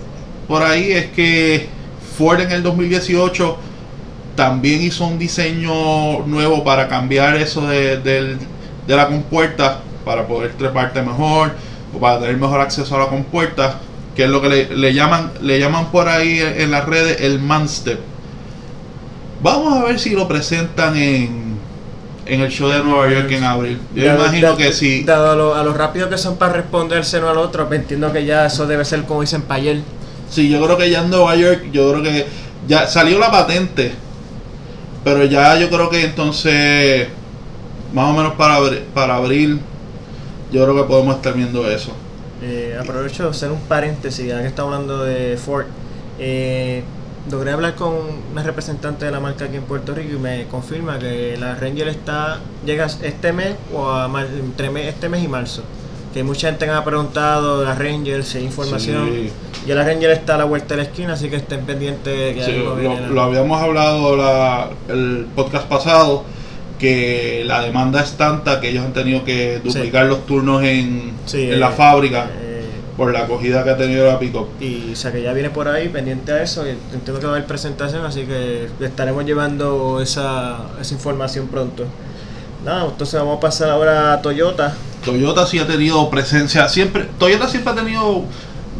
[0.48, 1.68] por ahí es que
[2.18, 3.58] Ford en el 2018
[4.36, 8.38] también hizo un diseño nuevo para cambiar eso de, de
[8.88, 11.54] la compuerta para poder treparte mejor
[11.94, 13.80] o para tener mejor acceso a la compuerta
[14.16, 17.22] que es lo que le, le llaman le llaman por ahí en, en las redes
[17.22, 18.00] el manstep
[19.42, 21.58] vamos a ver si lo presentan en
[22.26, 25.32] en el show de Nueva York en abril yo Dado- imagino dado- que sí Dado
[25.32, 28.26] a lo, a lo rápido que son para responderse uno al otro, pues entiendo que
[28.26, 29.82] ya eso debe ser como dicen para ayer.
[30.30, 32.26] Sí, yo creo que ya en Nueva York, yo creo que
[32.68, 33.92] ya salió la patente,
[35.04, 37.08] pero ya yo creo que entonces,
[37.94, 38.58] más o menos para,
[38.94, 39.60] para abril,
[40.52, 41.92] yo creo que podemos estar viendo eso.
[42.42, 45.66] Eh, aprovecho de hacer un paréntesis, ya que estamos hablando de Ford.
[46.20, 46.84] Eh,
[47.32, 47.94] logré hablar con
[48.32, 51.88] una representante de la marca aquí en Puerto Rico y me confirma que la Ranger
[51.88, 55.64] está llega este mes o a mar- entre me- este mes y marzo.
[56.14, 59.10] Que mucha gente me ha preguntado la Ranger si hay información.
[59.12, 59.32] Sí.
[59.66, 62.36] Ya la Ranger está a la vuelta de la esquina, así que estén pendientes de
[62.36, 62.76] que Sí, lo,
[63.10, 66.24] lo habíamos hablado la- el podcast pasado,
[66.78, 71.44] que la demanda es tanta que ellos han tenido que duplicar los turnos en, Sí,
[71.50, 72.43] en la eh, fábrica eh,
[72.98, 75.68] por la acogida que ha tenido la pick Y o sea que ya viene por
[75.68, 76.66] ahí pendiente a eso.
[76.68, 81.86] y Entiendo que va a haber presentación, así que estaremos llevando esa, esa información pronto.
[82.64, 84.74] Nada, entonces vamos a pasar ahora a Toyota.
[85.04, 88.24] Toyota sí ha tenido presencia, siempre, Toyota siempre ha tenido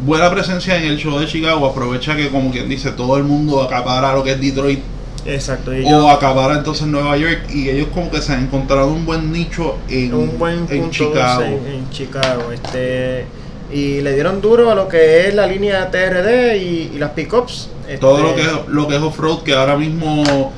[0.04, 3.62] buena presencia en el show de Chicago, aprovecha que como quien dice, todo el mundo
[3.62, 4.80] acapara lo que es Detroit
[5.26, 8.88] Exacto, y o yo, acapara entonces Nueva York y ellos como que se han encontrado
[8.88, 11.42] un buen nicho en, un buen en punto Chicago.
[11.42, 12.52] en, en Chicago.
[12.52, 13.26] Este,
[13.72, 17.70] y le dieron duro a lo que es la línea TRD y, y las pickups.
[17.84, 20.52] Este, Todo lo que es, lo que es off-road, que ahora mismo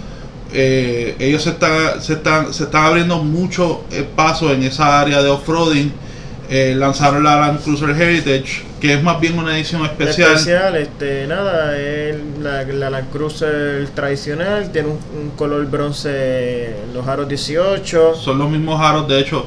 [0.53, 5.29] eh, ellos se están, se están, se están abriendo mucho paso en esa área de
[5.29, 5.93] off-roading.
[6.49, 10.35] Eh, lanzaron la Land Cruiser Heritage, que es más bien una edición especial.
[10.35, 17.05] especial, este, nada, es la, la Land Cruiser tradicional, tiene un, un color bronce los
[17.09, 18.15] aros 18.
[18.15, 19.47] Son los mismos aros, de hecho,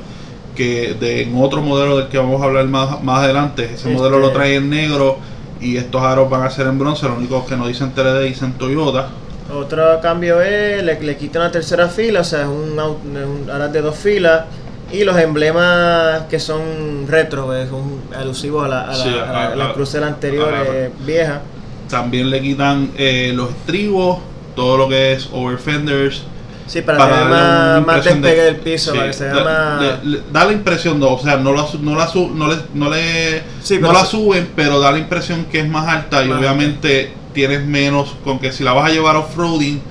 [0.60, 3.63] que de, en otro modelo del que vamos a hablar más, más adelante.
[3.63, 5.17] Ese Este- modelo lo trae en negro
[5.62, 7.08] y estos aros van a ser en bronce.
[7.08, 9.08] Lo único que no dicen TRD, dicen Toyota.
[9.56, 13.72] Otro cambio es, le, le quitan la tercera fila, o sea, es un, un aras
[13.72, 14.43] de dos filas.
[14.91, 19.24] Y los emblemas que son retro, eh, son alusivos a la, a la, Sí, la-
[19.24, 21.41] a- a la crucero anterior eh, vieja.
[21.89, 24.19] También le quitan eh, los estribos,
[24.58, 26.24] todo lo que es overfenders.
[26.70, 29.24] Sí, para, para tener más, más impresión de- despegue del piso, sí, para que se
[29.26, 29.82] vea da, más...
[30.04, 32.90] le- le- da la impresión, no, o sea, no la, no la, no le, no
[32.92, 36.40] le- Sí, no la suben, pero da la impresión que es más alta y Más
[36.40, 39.82] obviamente tienes menos, con que si la vas a llevar off-roading,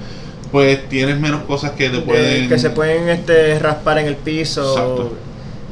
[0.53, 2.49] pues tienes menos cosas que te de- pueden...
[2.49, 4.63] que se pueden este, raspar en el piso.
[4.73, 5.13] Exacto.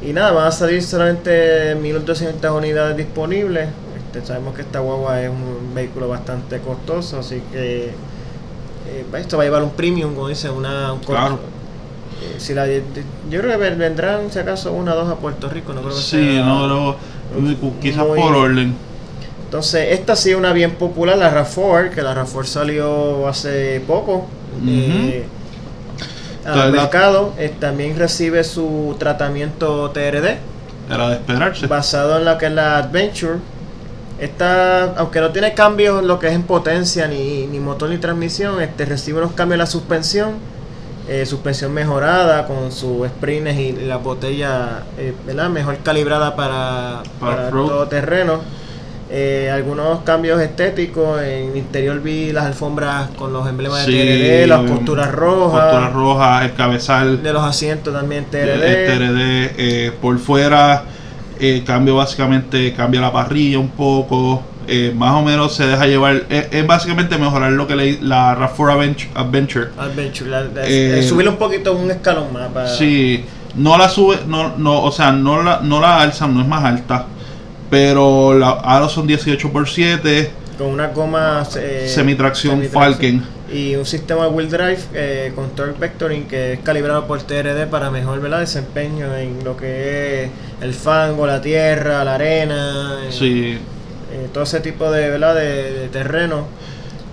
[0.05, 3.69] Y nada, van a salir solamente 1200 unidades disponibles.
[3.97, 7.91] Este, sabemos que esta guagua es un vehículo bastante costoso, así que
[8.89, 11.39] eh, esto va a llevar un premium, como dice, una, un Claro.
[12.21, 12.81] eh, si la, yo
[13.29, 15.73] creo que ven- vendrán, si acaso, una o dos a Puerto Rico.
[15.73, 16.95] No creo que Sí, sea- no,
[17.35, 18.75] pero quizás muy- por orden.
[19.45, 24.25] Entonces, esta sí es una bien popular, la RAV4, que la RAV4 salió hace poco
[24.67, 25.25] eh,
[26.45, 27.33] al Entonces, la- mercado.
[27.37, 30.37] Eh, también recibe su tratamiento TRD,
[30.89, 31.67] Era de esperarse.
[31.67, 33.35] basado en lo que es la Adventure.
[34.19, 37.97] Esta, aunque no tiene cambios en lo que es en potencia, ni, ni motor ni
[37.97, 40.31] transmisión, este recibe unos cambios en la suspensión.
[41.09, 45.49] eh, suspensión mejorada con sus springs y la botella eh, ¿verdad?
[45.49, 48.41] mejor calibrada para, Para todo terreno.
[49.09, 51.21] Eh, algunos cambios estéticos.
[51.21, 55.61] En el interior vi las alfombras con los emblemas Sí, de TRD, las costuras rojas.
[55.63, 58.59] Costura roja, el cabezal De los asientos también TRD.
[58.59, 60.83] de TRD, eh, por fuera,
[61.39, 66.23] eh, cambio básicamente, cambia la parrilla un poco, eh, más o menos se deja llevar,
[66.29, 69.67] es, es básicamente mejorar lo que le, la RAV4 Adventure, Adventure.
[69.77, 70.29] Adventure.
[70.29, 72.49] la- la- Eh, eh, subirle un poquito un escalón más.
[72.49, 73.23] Para, Sí,
[73.55, 76.63] no la sube, no, no, o sea, no la, no la alzan, no es más
[76.65, 77.05] alta,
[77.69, 81.43] pero la, ahora son 18 por 7 Con una goma.
[81.57, 82.71] eh, semitracción semitracción.
[83.21, 83.25] Falcon.
[83.53, 87.89] Y un sistema wheel drive eh, con torque vectoring que es calibrado por TRD para
[87.91, 88.39] mejor ¿verdad?
[88.41, 90.29] desempeño en lo que es
[90.61, 92.99] el fango, la tierra, la arena.
[93.07, 93.57] eh, Sí,
[94.11, 95.35] eh, todo ese tipo de, ¿verdad?
[95.35, 96.47] de, de terreno.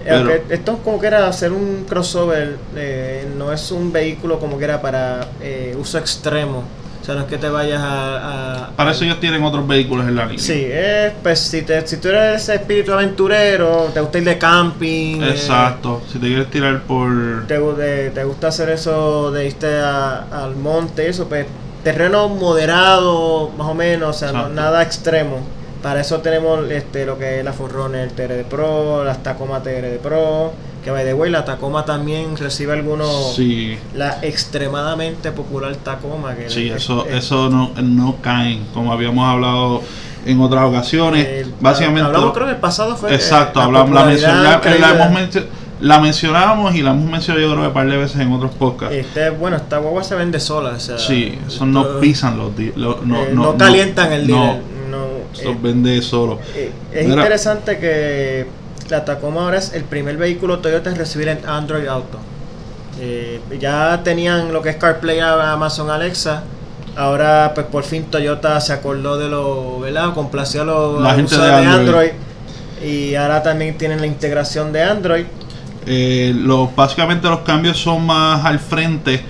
[0.04, 4.64] Pero- esto como que era hacer un crossover, eh, no es un vehículo como que
[4.64, 6.64] era para eh, uso extremo.
[7.04, 8.64] O sea, no es que te vayas a...
[8.64, 10.38] a- para eso ellos tienen otros vehículos en la línea.
[10.42, 14.38] Sí, es, pues si, te, si tú eres ese espíritu aventurero, te gusta ir de
[14.38, 15.20] camping.
[15.22, 17.46] eh, Exacto, si te quieres tirar por...
[17.46, 21.44] te, de- te gusta hacer eso de irte a- al monte, eso, pues
[21.82, 25.40] terreno moderado, más o menos, o sea, no- nada extremo.
[25.82, 30.52] Para eso tenemos este lo que es la Forerunner TRD Pro, las Tacoma TRD Pro,
[30.84, 36.50] que by the way, la Tacoma también recibe algunos Sí, la extremadamente popular Tacoma que
[36.50, 39.82] sí, es- eso, es- eso no, no caen, como habíamos hablado
[40.26, 41.26] en otras ocasiones.
[41.26, 44.80] eh, Básicamente, hablamos creo que el pasado fue eh, exacto, la hablamos, la, popularidad mencion-
[44.80, 45.44] la- hemos
[45.80, 48.52] la mencionamos y la hemos mencionado yo creo que un par de veces en otros
[48.52, 48.94] podcasts.
[48.94, 52.72] Este, bueno, esta guagua se vende sola, o sea, sí, eso no pisan los di-
[52.76, 54.62] lo- no, eh, no, no calientan el no, dealer.
[54.90, 55.06] No,
[55.38, 56.38] Eso eh, vende solo.
[56.54, 57.16] eh, es Mira.
[57.22, 58.46] interesante que
[58.88, 62.18] la Tacoma ahora es el primer vehículo Toyota en recibir en Android Auto.
[63.00, 66.44] Eh, ya tenían lo que es CarPlay a Amazon Alexa.
[66.96, 70.14] Ahora, pues por fin Toyota se acordó de lo, ¿verdad?
[70.14, 72.10] Complació a los La gente usuarios de de Android.
[72.10, 72.88] Android.
[72.88, 75.24] Y ahora también tienen la integración de Android.
[75.86, 79.22] Eh, los, básicamente los cambios son más al frente.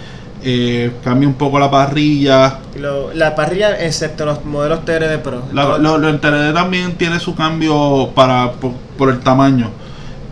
[0.46, 2.59] Eh, cambia un poco la parrilla.
[2.78, 5.42] Lo- la parrilla, excepto los modelos TRD Pro.
[5.54, 9.70] La- lo, lo en TRD también tiene su cambio para por, por el tamaño.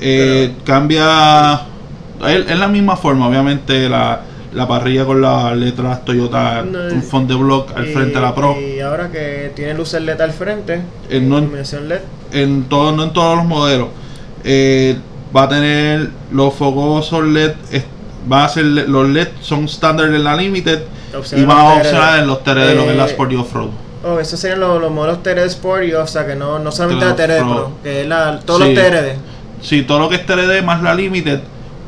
[0.01, 1.63] Eh, cambia.
[2.29, 4.21] Es, es la misma forma, obviamente, la,
[4.53, 8.21] la parrilla con las letras Toyota, No, un font de block al y- frente de
[8.21, 8.55] la Pro.
[8.61, 12.01] Y ahora que tiene luces LED al frente, Eh, no- iluminación LED.
[12.33, 13.89] En todo, no en todos los modelos.
[14.45, 14.99] Eh,
[15.35, 17.53] va a tener los focosos LED.
[18.31, 20.83] Va a ser los LED son estándar en la Limited
[21.37, 21.79] y van a TRD.
[21.81, 23.69] opcionar en los TRD, lo que es la Eh, Sport y Off-Road.
[24.05, 27.05] Oh, esos serían los, los modelos TRD Sport y o sea que no, no solamente
[27.05, 27.73] la TRD Pro.
[27.83, 28.75] que es la, todos Sí.
[28.75, 29.17] los TRD.
[29.61, 31.41] Si todo lo que es TRD más la Limited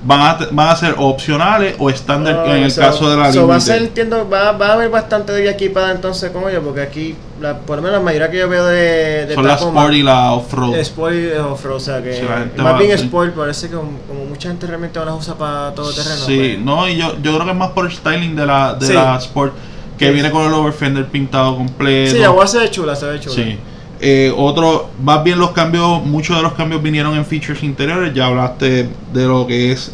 [0.06, 3.32] van a, van a ser opcionales o estándar Oh, en el so- caso de la
[3.32, 6.60] so va a ser, entiendo, va, va a haber bastante de equipada entonces como yo,
[6.62, 9.54] porque aquí, la, por lo menos la mayoría que yo veo de, de Son la
[9.54, 10.74] Sport y la Off-Road.
[10.76, 12.22] Sport y off-road, o sea que Sí,
[12.62, 12.90] más bien.
[12.92, 16.16] Sport, parece que como, como mucha gente realmente las usa para todo terreno.
[16.16, 16.58] Sí, pues.
[16.60, 18.92] no, y yo, yo creo que es más por el styling de la, de Sí.
[18.92, 19.54] la Sport,
[19.98, 20.12] que Sí.
[20.12, 22.12] viene con el overfender pintado completo.
[22.12, 23.34] Sí, la guagua se ve chula, se ve chula.
[23.36, 23.58] Sí.
[24.00, 28.12] Eh, otro, más bien los cambios, muchos de los cambios vinieron en features interiores.
[28.14, 29.90] Ya hablaste de lo que es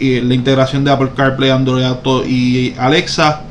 [0.00, 3.42] eh, la integración de Apple CarPlay, Android Auto y Alexa.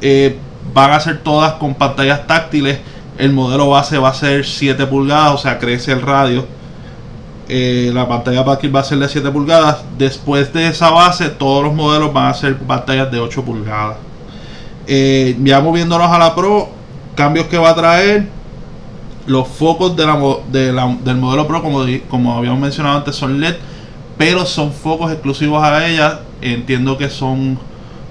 [0.00, 0.36] Eh,
[0.72, 2.78] van a ser todas con pantallas táctiles.
[3.16, 6.46] El modelo base va a ser 7 pulgadas, o sea, crece el radio.
[7.48, 9.84] Eh, la pantalla va a ser de 7 pulgadas.
[9.96, 13.96] Después de esa base, todos los modelos van a ser pantallas de 8 pulgadas.
[14.86, 16.70] Ya moviéndonos a la Pro,
[17.14, 18.33] cambios que va a traer.
[19.26, 20.06] Los focos del
[21.16, 23.54] modelo Pro, como, habíamos mencionado antes, son LED,
[24.18, 26.20] pero son focos exclusivos a ella.
[26.42, 27.58] Entiendo que son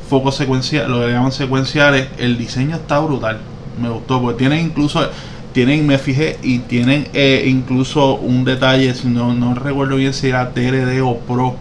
[0.10, 2.08] focos secuenciales, lo que llaman secuenciales.
[2.18, 3.40] El diseño está brutal,
[3.80, 5.08] me gustó, porque tienen incluso,
[5.54, 10.30] tienen, me fijé, y tienen eh, incluso un detalle, si no, no recuerdo bien si
[10.30, 11.56] era TRD o Pro,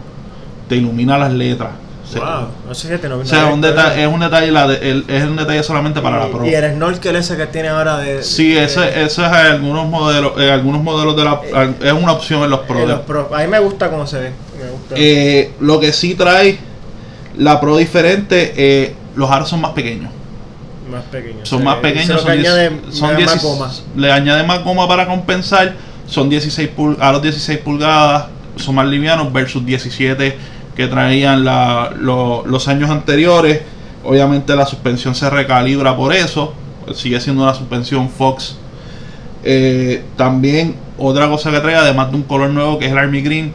[0.67, 1.82] te ilumina las letras.
[2.15, 4.91] Wow, no sé qué te no o sea, un detalle, es un detalle, la de-
[4.91, 6.45] el- es un detalle solamente para la Pro.
[6.45, 8.21] Y el snorkel ese que tiene ahora de.
[8.21, 11.41] Sí, de- ese, ese es algunos modelos, algunos modelos de la,
[11.81, 12.79] es una opción en los Pro.
[12.79, 13.29] eh, los Pro.
[13.33, 14.31] A mí me gusta cómo se ve.
[14.61, 14.95] Me gusta.
[14.97, 16.59] Eh, lo que sí trae
[17.37, 20.11] la Pro diferente, eh, los aros son más pequeños.
[20.91, 21.47] más pequeños.
[21.49, 23.31] Son O sea, más que pequeños, son, lo que 10 añade- son me da 10
[23.35, 23.71] más goma.
[23.95, 25.73] le añade más goma para compensar.
[26.05, 28.25] Son 16 pul- aros 16 pulgadas,
[28.57, 30.37] son más livianos versus 17
[30.75, 33.61] que traían la- lo- los años anteriores.
[34.03, 36.53] Obviamente la suspensión se recalibra por eso,
[36.93, 38.57] sigue siendo una suspensión Fox.
[39.43, 43.21] Eh, también otra cosa que trae, además de un color nuevo que es el Army
[43.21, 43.53] Green,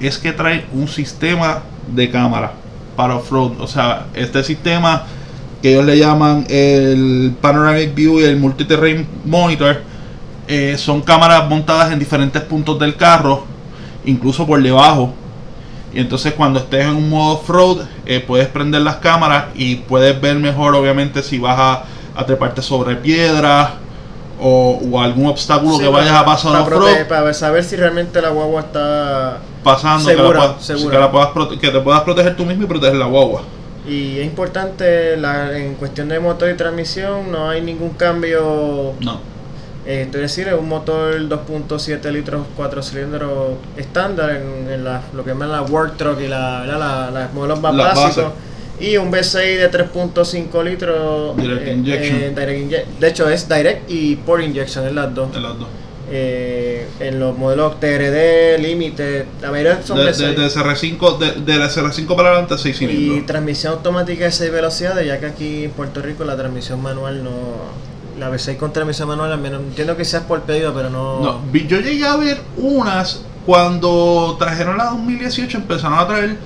[0.00, 2.52] es que trae un sistema de cámara
[2.96, 3.60] para off-road.
[3.60, 5.04] O sea, este sistema
[5.62, 9.82] que ellos le llaman el Panoramic View y el Multi-Terrain Monitor
[10.46, 13.44] eh, son cámaras montadas en diferentes puntos del carro,
[14.04, 15.14] incluso por debajo.
[15.98, 20.20] Y entonces cuando estés en un modo off-road, eh, puedes prender las cámaras y puedes
[20.20, 21.82] ver mejor, obviamente, si vas a,
[22.14, 23.70] a treparte sobre piedras
[24.40, 27.06] o, o algún obstáculo Sí, que vayas a pasar para off-road.
[27.08, 29.38] Para saber si realmente la guagua está.
[29.64, 30.90] pasando Segura, que, la puedas- segura.
[30.94, 33.42] que la puedas prote- que te puedas proteger tú mismo y proteger la guagua.
[33.84, 38.92] Y es importante, la, en cuestión de motor y transmisión, no hay ningún cambio.
[39.00, 39.18] No.
[39.90, 45.24] Eh, estoy decir, es un motor 2.7 litros, 4 cilindros estándar en, en la, lo
[45.24, 48.32] que llaman la Work Truck y la, la, la- las modelos más básicos.
[48.78, 51.36] Y un V6 de 3.5 litros.
[51.38, 52.34] Direct injection.
[52.34, 55.32] direct inje- de hecho, es direct y por injection, es las dos.
[55.32, 55.68] De las dos.
[56.10, 60.16] Eh, en los modelos TRD, Limited, la mayoría son De, V6.
[60.16, 63.26] de, de SR5, de, de la SR5 para adelante, 6 Y cilindros.
[63.26, 67.87] transmisión automática de 6 velocidades, ya que aquí en Puerto Rico la transmisión manual no.
[68.18, 71.20] La V6 con transmisión manual, al menos entiendo que sea por pedido, pero no.
[71.20, 76.36] No, yo llegué a ver unas cuando trajeron la 2018, empezaron a traer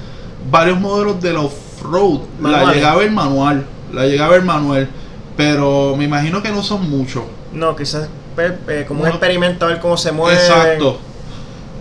[0.51, 2.21] varios modelos del off-road.
[2.41, 4.89] La llegué a ver manual, la llegué a ver manual,
[5.37, 7.25] pero me imagino que no son muchos.
[7.53, 10.37] No, quizás pe- pe- como un experimento a ver cómo se mueve.
[10.39, 10.99] Exacto,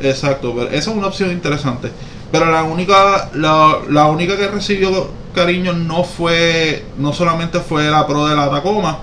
[0.01, 1.91] exacto, pero esa es una opción interesante.
[2.31, 8.07] Pero la única, la, la única que recibió cariño no fue, no solamente fue la
[8.07, 8.99] Pro de la Tacoma,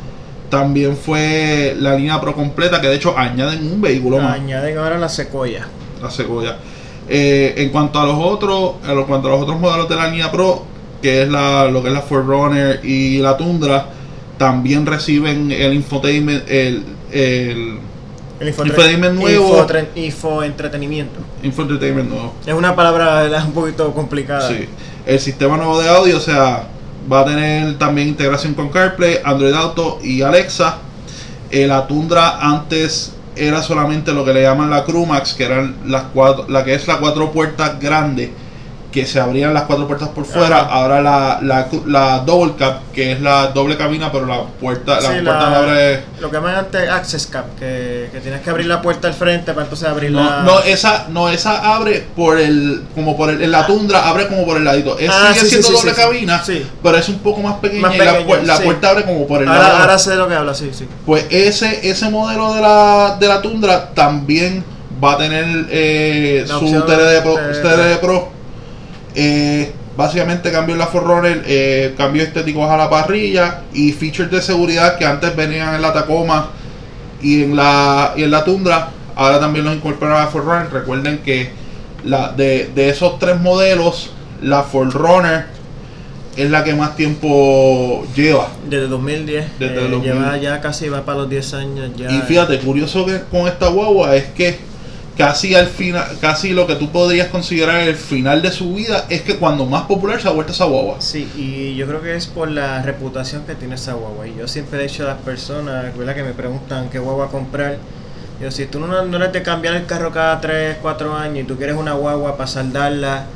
[0.51, 4.34] también fue la línea Pro completa, que de hecho añaden un vehículo más.
[4.34, 5.66] Añaden ahora la secoya.
[6.03, 6.57] la Sequoia.
[7.09, 10.30] Eh, en cuanto a los otros, en cuanto a los otros modelos de la línea
[10.30, 10.64] Pro,
[11.01, 13.86] que es la, lo que es la Forerunner y la Tundra,
[14.36, 17.78] también reciben el infotainment, el, el
[18.40, 19.66] El Infotainment nuevo.
[19.94, 21.20] Infoentretenimiento.
[21.42, 22.34] infotainment nuevo.
[22.46, 24.49] Es una palabra un poquito complicada.
[24.49, 24.68] Sí.
[25.07, 26.68] El sistema nuevo de audio, o sea,
[27.11, 30.78] va a tener también integración con CarPlay, Android Auto y Alexa.
[31.50, 36.04] Eh, la Tundra antes era solamente lo que le llaman la Crumax, que eran las
[36.14, 38.32] cuatro, la que es la cuatro puertas grande,
[38.93, 40.61] que se abrían las cuatro puertas por fuera.
[40.61, 40.68] Ajá.
[40.72, 45.01] Ahora la, la, la Double Cap, que es la doble cabina, pero la puerta, la
[45.03, 46.03] Sí, puerta la- no abre.
[46.20, 49.53] Lo que llaman antes Access Cap, que, que tienes que abrir la puerta al frente
[49.53, 50.43] para entonces abrir No, la.
[50.43, 54.47] no, esa, no, esa abre por el, como por el, en la tundra abre como
[54.47, 54.99] por el ladito.
[54.99, 56.66] Es, Ah, sigue sí, siendo sí, doble cabina, sí.
[56.82, 59.61] pero es un poco más pequeña Más y la, puerta abre como por el Ahora,
[59.62, 59.76] lado.
[59.80, 60.89] ahora sé lo que habla, sí, sí.
[61.05, 64.64] Pues ese, ese modelo de la, de la tundra también
[65.05, 66.84] va a tener eh, su Pro.
[66.84, 67.22] TRD.
[67.62, 68.38] TRD Pro.
[69.21, 74.97] Eh, básicamente cambió la Forerunner, eh, cambios estéticos a la parrilla y features de seguridad
[74.97, 76.51] que antes venían en la Tacoma
[77.21, 80.73] y en la, y en la Tundra, ahora también los incorporan a la Forerunner.
[80.73, 81.51] Recuerden que
[82.05, 85.47] la, de, de esos tres modelos, la Forerunner
[86.37, 88.51] es la que más tiempo lleva.
[88.71, 89.59] Desde 2010.
[89.59, 90.12] Desde eh, 2000.
[90.12, 91.91] Lleva ya casi va para los 10 años.
[91.97, 94.68] Ya, Y fíjate, curioso que con esta guagua es que
[95.19, 99.23] casi al final, casi lo que tú podrías considerar el final de su vida es
[99.23, 101.01] que cuando más popular se ha vuelto esa guagua.
[101.01, 104.29] Sí, y yo creo que es por la reputación que tiene esa guagua.
[104.29, 106.14] Y yo siempre he dicho a las personas ¿verdad?
[106.14, 107.79] que me preguntan qué guagua comprar.
[108.41, 111.45] Yo, si tú no, no eres de cambiar el carro cada 3, 4 años y
[111.45, 113.27] tú quieres una guagua para saldarla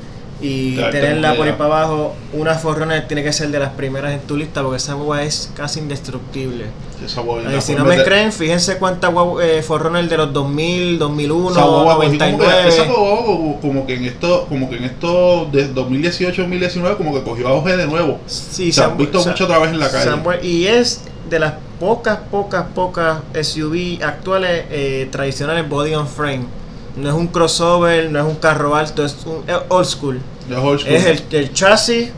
[0.43, 4.21] y tenerla por ahí para abajo, una Forerunner tiene que ser de las primeras en
[4.21, 6.65] tu lista porque esa guagua es casi indestructible.
[7.05, 9.13] Esa guagua, Eh, la si no me de- creen, fíjense cuántas
[9.43, 12.69] eh, Forerunner de los 2000, 2001, esa guagua cogí como que, 99.
[12.69, 17.23] esa guagua como, que en esto, como que en esto de 2018 2019 como que
[17.23, 18.19] cogió auge de nuevo.
[18.27, 20.11] Sí, se han visto se- mucho otra vez en la calle.
[20.43, 26.45] y es de las pocas, pocas, pocas SUV actuales eh, tradicionales body on frame.
[26.97, 30.21] No es un crossover, no es un carro alto, es un eh, old school.
[30.49, 30.93] De old school.
[30.95, 32.11] Es el, el chasis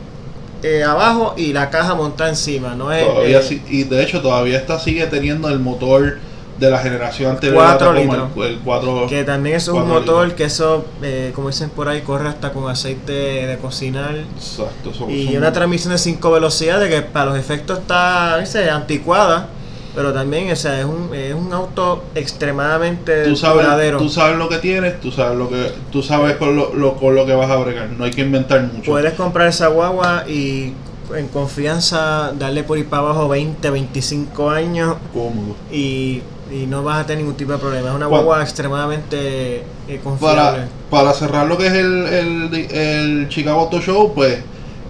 [0.62, 2.74] eh, abajo y la caja montada encima.
[2.74, 6.18] No es Todavía eh, sí- y de hecho todavía esta sigue teniendo el motor
[6.58, 8.28] de la generación anterior Cuatro litros.
[8.36, 10.36] el, el 4 que también es un cuatro motor litros.
[10.38, 14.14] que eso, eh, como dicen por ahí, corre hasta con aceite de cocinar.
[14.36, 18.70] Exacto, son- Y son- una transmisión de 5 velocidades que para los efectos está dice,
[18.70, 19.48] anticuada,
[19.94, 23.98] pero también o sea, es, un, es un auto extremadamente tú sabes, duradero.
[23.98, 27.14] tú sabes lo que tienes, tú sabes lo que tú sabes con lo, lo- con
[27.14, 28.90] lo que vas a bregar, no hay que inventar mucho.
[28.90, 30.72] Puedes comprar esa guagua y
[31.14, 35.54] en confianza darle por ir para abajo 20, 25 años Cómodo.
[35.70, 37.90] y, y no vas a tener ningún tipo de problema.
[37.90, 40.42] Es una guagua extremadamente eh, confiable.
[40.42, 44.38] Para, para cerrar lo que es el, el, el Chicago Auto Show, pues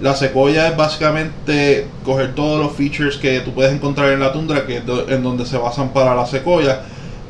[0.00, 4.66] la Sequoia es básicamente coger todos los features que tú puedes encontrar en la Tundra,
[4.66, 6.80] que es do- en donde se basan para la Sequoia,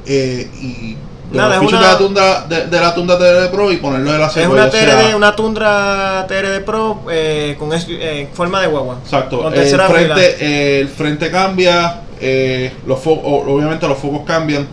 [0.07, 0.97] eh, y
[1.31, 3.77] de Nada, los es una- de la Tundra de, de la Tundra TRD Pro y
[3.79, 4.51] ponerlo de la Es Sequoia.
[4.63, 8.67] una o sea, TRD, una Tundra TRD Pro eh, con es- eh, en forma de
[8.69, 8.99] guagua.
[9.03, 14.67] Exacto, el frente, el frente cambia, eh, los fo- obviamente los focos cambian,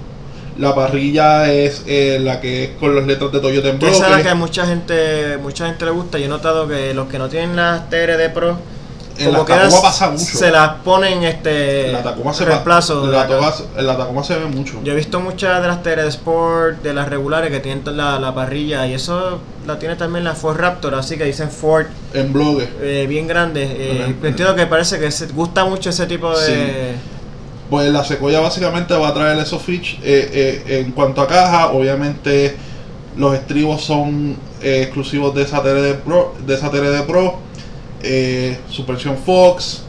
[0.62, 3.96] La parrilla es eh, la que es con las letras de Toyota en Que esa
[3.96, 4.24] es la bloque.
[4.24, 6.18] que a mucha gente, mucha gente le gusta.
[6.20, 8.58] Yo he notado que los que no tienen las TRD Pro,
[9.18, 10.24] En la que Tacoma las- pasa mucho.
[10.24, 13.06] se las ponen este la Tacoma se reemplazo.
[13.08, 13.24] la,
[13.78, 14.80] en la Tacoma se ve mucho.
[14.84, 18.34] Yo he visto muchas de las TRD Sport, de las regulares que tienen la, la
[18.34, 22.68] parrilla y eso la tiene también la Ford Raptor, así que dicen Ford En bloque.
[22.82, 23.64] eh, bien grande.
[23.64, 26.94] Eh, entiendo que parece que se gusta mucho ese tipo de...
[27.72, 29.98] Pues la Sequoia básicamente va a traer esos features.
[30.04, 32.56] eh, eh, en cuanto a caja, obviamente
[33.18, 36.36] los estribos son eh, exclusivos de esa TRD Pro.
[36.46, 37.40] De esa TRD Pro
[38.04, 39.84] eh, Suspensión Fox.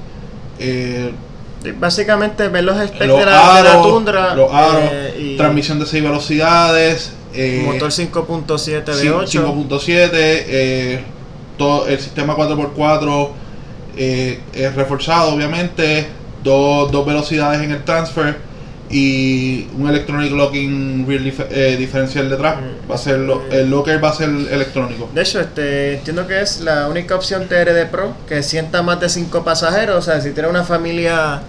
[1.79, 4.83] Básicamente ver los specs los de la, de Tundra los aros,
[5.19, 7.13] y transmisión de 6 velocidades.
[7.67, 9.27] motor 5.7 cin- V8.
[9.29, 11.05] 5.7, eh,
[11.57, 13.29] todo el sistema 4x4
[13.97, 16.07] eh, es reforzado obviamente,
[16.43, 18.37] dos, dos velocidades en el transfer
[18.91, 21.07] y un electronic locking
[21.51, 22.57] eh, diferencial detrás.
[22.57, 22.91] Mm.
[22.91, 25.09] Va a ser lo- el locker va a ser electrónico.
[25.15, 29.09] De hecho, este, entiendo que es la única opción TRD Pro que sienta más de
[29.09, 29.97] 5 pasajeros.
[29.97, 31.41] O sea, si tiene una familia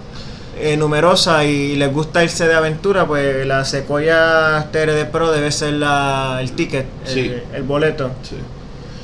[0.58, 5.74] eh, numerosa y les gusta irse de aventura, pues la Sequoia TRD Pro debe ser
[5.74, 7.34] la, el ticket, el, Sí.
[7.52, 8.10] el boleto.
[8.22, 8.36] Sí.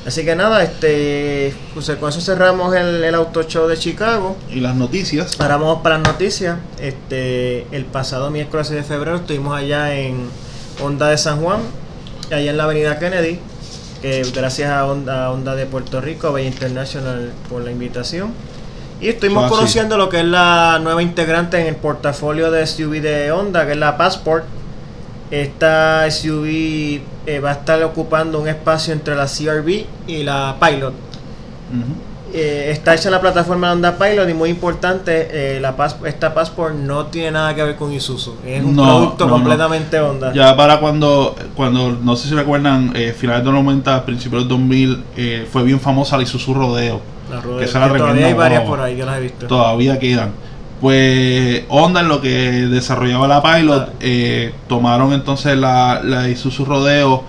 [0.05, 4.35] Así que nada, este, pues con eso cerramos el, el auto show de Chicago.
[4.49, 5.39] Y las noticias.
[5.39, 6.57] Ahora vamos para las noticias.
[6.79, 10.27] Este, el pasado miércoles 6 de febrero estuvimos allá en
[10.81, 11.59] Honda de San Juan,
[12.31, 13.39] allá en la avenida Kennedy.
[14.01, 18.33] que gracias a Honda, a Honda de Puerto Rico, Bay International por la invitación.
[18.99, 19.55] Y estuvimos Ah, sí.
[19.55, 23.73] conociendo lo que es la nueva integrante en el portafolio de SUV de Honda, que
[23.73, 24.45] es la Passport.
[25.29, 30.93] Esta SUV eh, va a estar ocupando un espacio entre la CRV y la Pilot.
[32.33, 36.33] Eh, está hecha en la plataforma Honda Pilot y muy importante, eh, la Pas- esta
[36.33, 38.35] Passport no tiene nada que ver con Isuzu.
[38.45, 39.35] Es un No, producto no, no.
[39.35, 40.31] completamente Honda.
[40.33, 44.47] Ya para cuando, cuando no sé si recuerdan, eh, finales de los 90, principios del
[44.49, 47.01] 2000, eh, fue bien famosa la Isuzu Rodeo.
[47.29, 49.47] La rueda- que que todavía hay varias por ahí que las he visto.
[49.47, 50.31] todavía quedan.
[50.81, 57.23] Pues Honda en lo que desarrollaba la Pilot, eh, tomaron entonces la, la Isuzu Rodeo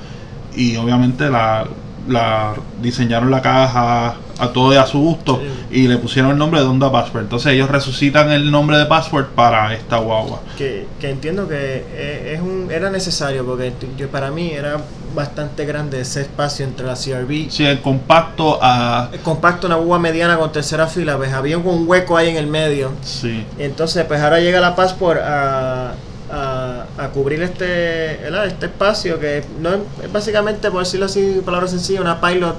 [0.56, 1.66] y obviamente la,
[2.08, 5.40] la diseñaron la caja a todo a su gusto
[5.70, 7.24] y le pusieron el nombre de Honda Passport.
[7.24, 10.40] Entonces ellos resucitan el nombre de Passport para esta guagua.
[10.58, 14.78] que, que entiendo que eh, es un, era necesario porque yo, para mí era
[15.14, 17.50] bastante grande ese espacio entre la CRV.
[17.50, 19.10] Sí, el compacto a...
[19.12, 22.46] Es compacto, una uva mediana con tercera fila, pues había un hueco ahí en el
[22.48, 22.90] medio.
[23.02, 25.92] Sí, Entonces, pues ahora llega la Passport a,
[26.32, 28.46] a, a cubrir este, ¿verdad?
[28.46, 32.56] este espacio que no es, básicamente, por decirlo así, en palabras sencillas, una Pilot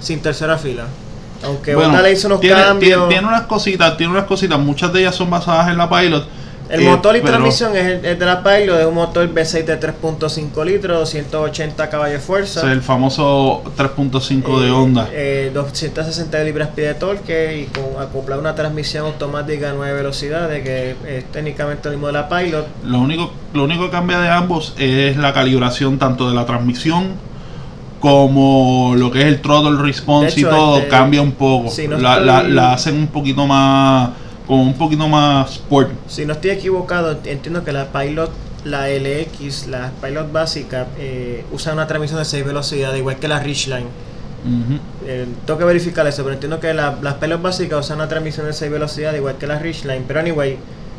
[0.00, 0.84] sin tercera fila.
[1.44, 2.88] Aunque Bueno, le hizo unos tiene, cambios.
[3.08, 6.26] tiene- tiene unas cositas, tiene unas cositas, muchas de ellas son basadas en la Pilot.
[6.66, 9.66] El eh, motor y pero- transmisión es, el- de la Pilot, es un motor V6
[9.66, 12.60] de 3.5 litros, 280 caballos de fuerza.
[12.60, 15.08] Es el famoso 3.5 de Eh, Honda.
[15.12, 20.96] eh, 260 libras-pie de torque y con acoplada una transmisión automática a 9 velocidades que
[21.06, 22.66] es técnicamente lo mismo de la Pilot.
[22.84, 27.08] Lo único, lo único que cambia de ambos es la calibración tanto de la transmisión
[28.04, 31.70] como lo que es el throttle response hecho, y todo este, cambia un poco.
[31.70, 34.10] si no la, la- estoy- la hacen un poquito más,
[34.46, 35.90] como un poquito más sport.
[36.06, 38.30] Si no estoy equivocado, entiendo que la Pilot,
[38.66, 43.38] la LX, la Pilot básica, eh, usa una transmisión de 6 velocidades, igual que la
[43.40, 43.86] Ridgeline.
[45.06, 48.44] Eh, tengo que verificar eso, pero entiendo que la- las Pilot básicas usan una transmisión
[48.46, 50.04] de 6 velocidades, igual que la Ridgeline.
[50.06, 50.58] Pero anyway,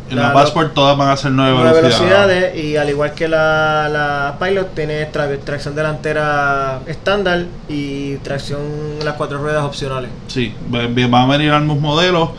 [0.09, 2.27] En la, Passport todas van a ser 9 nueve velocidades.
[2.27, 8.61] velocidades y al igual que la, la Pilot tiene tra- tracción delantera estándar y tracción
[9.03, 10.11] las cuatro ruedas opcionales.
[10.27, 12.29] Sí, va- va- van a venir ambos modelos.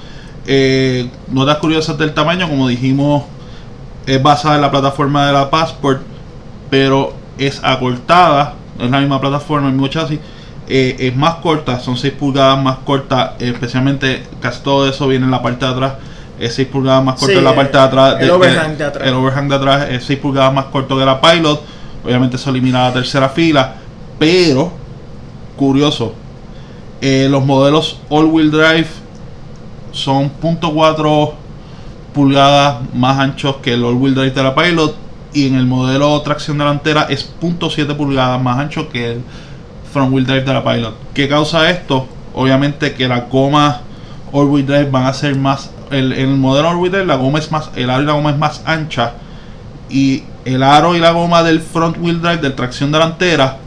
[0.47, 3.25] Eh, notas curiosas del tamaño, como dijimos,
[4.07, 6.03] es basada en la plataforma de la Passport,
[6.71, 10.21] pero es acortada, es la misma plataforma, el mismo chasis.
[10.69, 15.31] eh, es más corta, son 6 pulgadas más corta, especialmente casi todo eso viene en
[15.31, 15.93] la parte de atrás.
[16.39, 18.17] Es 6 pulgadas más corta Sí, en la parte de atrás.
[18.21, 19.09] el overhang de atrás.
[19.09, 21.63] El overhang de atrás es 6 pulgadas más corto que la Pilot.
[22.05, 23.75] Obviamente eso elimina la tercera fila.
[24.19, 24.73] Pero,
[25.57, 26.15] curioso,
[27.01, 28.87] eh, los modelos all-wheel drive
[29.93, 31.33] son .4
[32.15, 34.95] pulgadas más anchos que el all-wheel drive de la Pilot
[35.33, 39.23] y en el modelo tracción delantera es .7 pulgadas más ancho que el
[39.93, 40.95] front-wheel drive de la Pilot.
[41.13, 42.07] ¿Qué causa esto?
[42.35, 43.81] Obviamente que las gomas
[44.33, 47.91] all-wheel drive van a ser más el, el modelo drive la goma es más el
[47.91, 49.15] aro y la goma es más ancha
[49.89, 53.59] y el aro y la goma del front-wheel drive de tracción delantera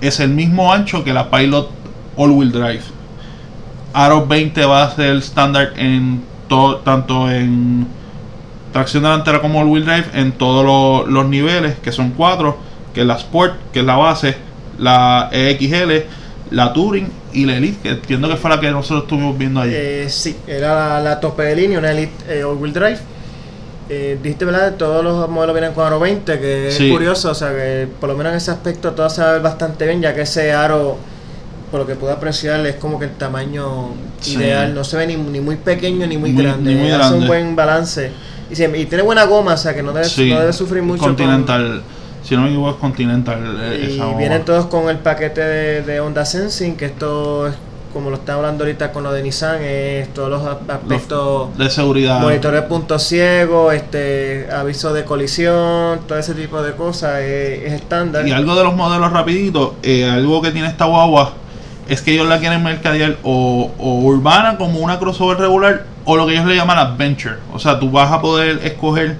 [0.00, 1.70] es el mismo ancho que la Pilot
[2.16, 2.82] all-wheel drive.
[3.92, 7.86] Aro 20 va a ser el estándar en todo, tanto en
[8.72, 12.58] tracción delantera como all-wheel drive en todos los niveles, que son cuatro,
[12.94, 14.36] que es la Sport, que es la base,
[14.78, 16.04] la EXL,
[16.50, 19.70] la Touring y la Elite, que entiendo que fue la que nosotros estuvimos viendo ahí.
[19.72, 22.98] Eh, sí, era la, la tope de línea, una Elite eh, all-wheel drive.
[23.88, 24.74] Eh, dijiste, ¿verdad?
[24.76, 26.86] Todos los modelos vienen con aro 20, que Sí.
[26.86, 29.32] es curioso, o sea que por lo menos en ese aspecto todo se va a
[29.32, 30.96] ver bastante bien, ya que ese aro,
[31.72, 33.88] por lo que puedo apreciar, es como que el tamaño
[34.20, 34.34] Sí.
[34.36, 36.98] ideal, no se ve ni, ni muy pequeño ni muy, Muy- grande, ni muy hace
[36.98, 37.18] grande.
[37.18, 38.12] un buen balance.
[38.50, 41.00] Y, y tiene buena goma, o sea que no debe, Sí, no debe sufrir mucho.
[41.00, 41.82] con- Continental,
[42.22, 43.38] si no me equivoco, es Continental.
[43.60, 47.54] eh, y esa vienen todos con el paquete de, de Honda Sensing, que esto es,
[47.92, 52.20] como lo está hablando ahorita con lo de Nissan, es todos los aspectos, de seguridad.
[52.20, 57.72] monitor de punto ciego, este, aviso de colisión, todo ese tipo de cosas es, es
[57.72, 58.26] estándar.
[58.26, 61.32] Y algo de los modelos rapiditos, eh, algo que tiene esta guagua
[61.88, 66.26] es que ellos la quieren mercadear o, o urbana como una crossover regular o lo
[66.26, 67.36] que ellos le llaman adventure.
[67.52, 69.16] O sea, tú vas a poder escoger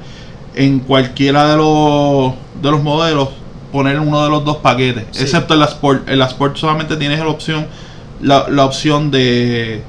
[0.54, 3.28] en cualquiera de los, de los modelos
[3.72, 5.22] poner uno de los dos paquetes, Sí.
[5.22, 6.08] excepto en la Sport.
[6.08, 7.66] En la Sport solamente tienes la opción
[8.20, 9.82] la, la opción de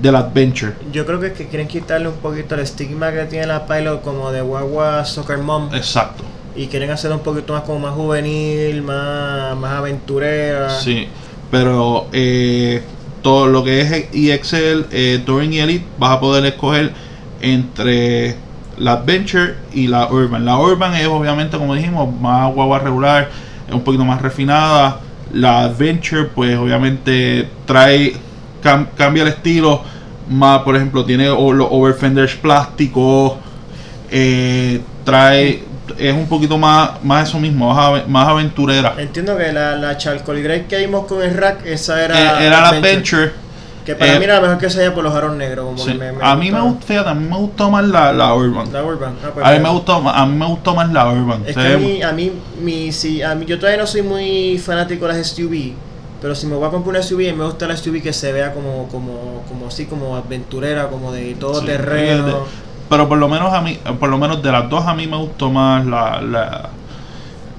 [0.00, 0.74] del adventure.
[0.92, 4.30] Yo creo que, que quieren quitarle un poquito el estigma que tiene la Pilot como
[4.30, 6.22] de guagua soccer mom Exacto.
[6.54, 10.68] y quieren hacerlo un poquito más como más juvenil, más, más aventurera.
[10.68, 11.08] Sí,
[11.50, 12.82] pero eh,
[13.22, 16.92] todo lo que es EXL, eh, Touring y Elite, vas a poder escoger
[17.40, 18.36] entre
[18.78, 20.44] la Adventure y la Urban.
[20.44, 23.28] La Urban es obviamente, como dijimos, más guagua regular,
[23.68, 25.00] es un poquito más refinada.
[25.32, 28.14] La Adventure, pues obviamente trae,
[28.62, 29.82] cam- cambia el estilo.
[30.28, 33.34] Más, por ejemplo, tiene los overfenders plásticos.
[34.10, 35.62] eh, trae,
[35.98, 37.72] es un poquito más, más eso mismo,
[38.08, 38.94] más aventurera.
[38.98, 42.60] Entiendo que la, la Charcoal Grey que vimos con el rack, esa era, Eh, era
[42.60, 43.32] la Adventure.
[43.86, 45.64] Que para Eh, mí era la mejor que se haya por los aros negros.
[45.64, 45.92] Como Sí.
[45.92, 48.34] que me, me a mí me gustó, fíjate, a mí me gustó más la, la
[48.34, 48.72] Urban.
[48.72, 49.14] La Urban.
[49.24, 49.68] Ah, pues A mí mira.
[49.70, 51.42] me gustó, más- a mí me gustó más la Urban.
[51.46, 54.58] Es que a mí, a mí, mi, si, a mí, yo todavía no soy muy
[54.58, 55.74] fanático de las SUV,
[56.20, 58.52] pero si me voy a comprar una SUV, me gusta la SUV que se vea
[58.52, 62.26] como, como, como así, como aventurera, como de todo Sí, terreno.
[62.26, 62.34] de-
[62.90, 65.16] pero por lo menos a mí, por lo menos de las dos a mí me
[65.16, 66.68] gustó más la la,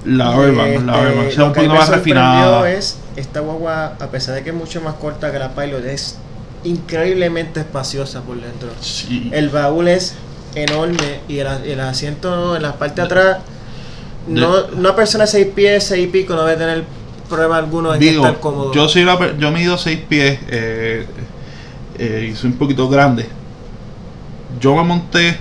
[0.04, 2.70] la Urban, Este, la Urban, o sea, un poquito más refinada.
[2.70, 6.16] es esta guagua, a pesar de que es mucho más corta que la Pilot, es
[6.64, 8.68] increíblemente espaciosa por dentro.
[8.80, 9.30] Sí.
[9.32, 10.14] El baúl es
[10.54, 13.38] enorme y el, el asiento en la parte de atrás,
[14.26, 16.84] De- no, una persona de 6 pies, 6 y pico no debe tener
[17.28, 18.72] problema alguno en Digo, estar cómodo.
[18.72, 21.06] yo soy la, yo mido 6 pies eh,
[21.98, 23.26] eh, y soy un poquito grande.
[24.60, 25.36] Yo me monté,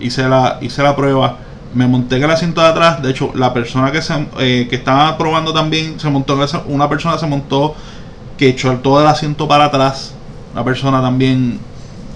[0.00, 1.38] hice la, hice la prueba,
[1.74, 3.02] me monté en el asiento de atrás.
[3.02, 6.60] De hecho, la persona que se, eh, que estaba probando también se montó, en ese-
[6.66, 7.74] una persona se montó
[8.38, 10.14] que echó todo el asiento para atrás.
[10.52, 11.58] Una persona también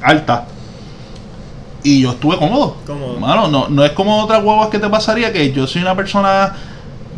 [0.03, 0.47] alta.
[1.83, 2.77] Y yo estuve cómodo.
[2.87, 3.19] Cómodo.
[3.21, 6.55] Mano, no, no es como otras guaguas que te pasaría que yo soy una persona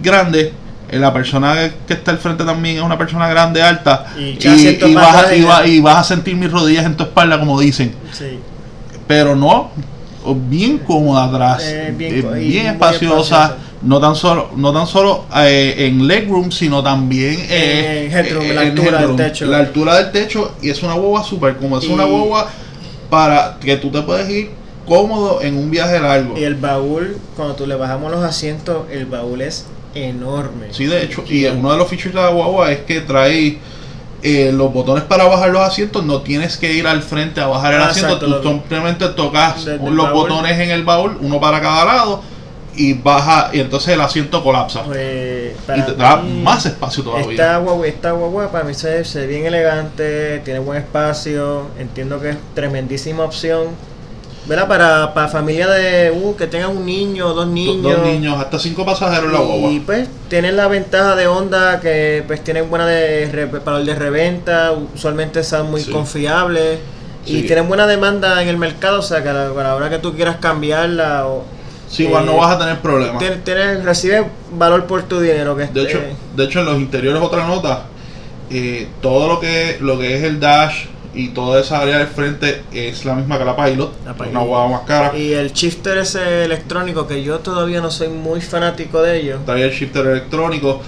[0.02, 0.52] grande.
[0.92, 1.54] eh, La persona
[1.86, 4.06] que- está al frente también es una persona grande, alta.
[4.18, 4.36] Y
[4.88, 7.94] Y, y vas, a- y vas a sentir mis rodillas en tu espalda, como dicen.
[8.12, 8.38] Sí.
[9.06, 9.70] Pero no,
[10.48, 13.14] bien cómoda atrás, Eh, bien eh, bien espaciosa,
[13.46, 13.56] espaciosa.
[13.82, 19.06] no tan solo, no tan solo eh, en legroom, sino también En headroom, la altura
[19.06, 19.46] del techo.
[19.46, 22.48] La altura del techo y es una boba súper cómoda, es Y- una boba
[23.08, 24.50] para que tú te puedes ir
[24.86, 26.36] cómodo en un viaje largo.
[26.38, 30.66] Y el baúl, cuando tú le bajamos los asientos, el baúl es enorme.
[30.72, 33.58] Sí, de hecho, y uno de los features de la guagua es que trae
[34.22, 37.74] eh, los botones para bajar los asientos, no tienes que ir al frente a bajar
[37.74, 41.84] el Ah, asiento, exacto, tú simplemente tocas los botones en el baúl, uno para cada
[41.84, 42.22] lado,
[42.74, 44.82] y baja, y entonces el asiento colapsa.
[44.84, 47.30] Pues, y te da más espacio todavía.
[47.30, 52.20] Esta guagua, esta guagua para mí se, se ve bien elegante, tiene buen espacio, entiendo
[52.20, 53.68] que es tremendísima opción.
[54.50, 54.66] ¿Verdad?
[54.68, 57.82] Para, para familia de uh, que tengan un niño, dos Do- niños.
[57.96, 59.70] Dos niños, hasta cinco pasajeros en la guagua.
[59.70, 63.94] Y pues tienen la ventaja de Honda que pues tienen buena de para el de
[63.94, 65.92] reventa, usualmente son muy Sí.
[65.92, 66.80] confiables
[67.24, 67.46] y Sí.
[67.46, 69.98] tienen buena demanda en el mercado, o sea que a la, a la hora que
[69.98, 71.44] tú quieras cambiarla o
[71.88, 73.18] Sí, igual no eh, vas a tener problemas.
[73.18, 76.00] tienes, tienes- recibes valor por tu dinero que De esté- hecho,
[76.36, 77.84] de hecho en los interiores otra nota,
[78.50, 82.62] eh, todo lo que lo que es el dash y toda esa área del frente
[82.72, 84.30] es la misma que la Pilot, La es Pilot.
[84.30, 85.16] una guagua más cara.
[85.16, 89.40] y el shifter ese electrónico que yo todavía no soy muy fanático de ellos.
[89.44, 90.80] trae el shifter electrónico.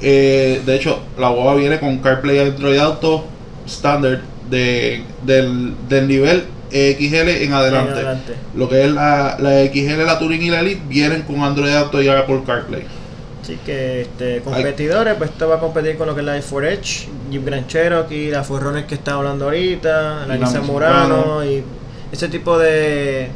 [0.00, 3.26] Eh, de hecho, la guagua viene con CarPlay Android Auto
[3.66, 7.90] standard de, del, del nivel XL en adelante.
[7.92, 8.34] En adelante.
[8.56, 12.00] Lo que es la, la XL, la Touring y la Elite vienen con Android Auto
[12.02, 12.82] y Apple CarPlay.
[13.42, 16.64] Así que este, competidores, pues esto va a competir con lo que es la i4
[16.64, 21.64] Edge, Jeep Grand Cherokee, la Forrones que está hablando ahorita, la Nissan Murano y
[22.12, 23.28] ese tipo de,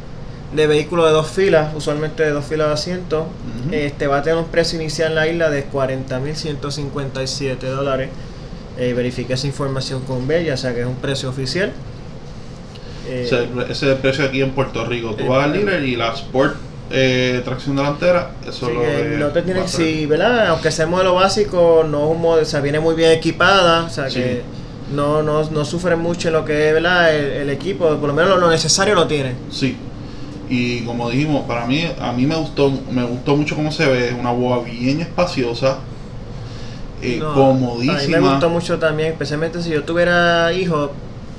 [0.55, 3.25] de vehículo de dos filas, usualmente de dos filas de asientos,
[3.65, 3.73] Ujú.
[3.73, 8.09] este va a tener un precio inicial en la isla de 40.157 dólares.
[8.77, 11.71] Eh, verifique esa información con Bella, o sea que es un precio oficial.
[13.09, 15.15] Eh, Ese, ese es el precio aquí en Puerto Rico.
[15.15, 16.55] Tú Eh, vas al dealer y la Sport
[16.91, 19.85] eh, tracción delantera, eso Sí, lo que que no te va tiene, a ser.
[19.85, 20.47] si, ¿verdad?
[20.47, 23.89] Aunque sea modelo básico, no es un modelo, o sea, viene muy bien equipada, o
[23.89, 24.19] sea Sí.
[24.19, 24.41] que
[24.93, 27.13] no, no, no sufre mucho en lo que es, ¿verdad?
[27.13, 29.33] El, el equipo, por lo menos lo, lo necesario lo tiene.
[29.51, 29.75] Sí.
[30.49, 34.07] Y como dijimos, para mí, a mí me gustó, me gustó mucho cómo se ve,
[34.09, 35.79] es una boa bien espaciosa,
[37.01, 37.99] eh, No, comodísima.
[37.99, 40.91] A mí me gustó mucho también, especialmente si yo tuviera hijos,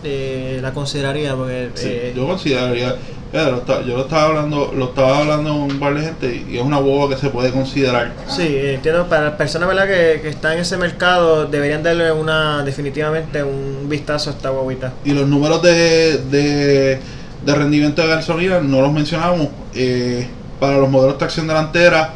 [0.05, 2.97] eh, la consideraría porque Sí, eh, yo consideraría,
[3.33, 6.57] eh, lo esta- yo lo estaba hablando, lo estaba hablando un par de gente y
[6.57, 8.13] es una boba que se puede considerar.
[8.29, 9.87] sí, entiendo, para personas ¿verdad?
[9.87, 14.93] Que, que están en ese mercado deberían darle una definitivamente un vistazo a esta guaguita.
[15.05, 16.99] Y los números de, de,
[17.45, 19.49] de rendimiento de gasolina no los mencionamos.
[19.75, 20.27] eh,
[20.59, 22.15] para los modelos de tracción delantera,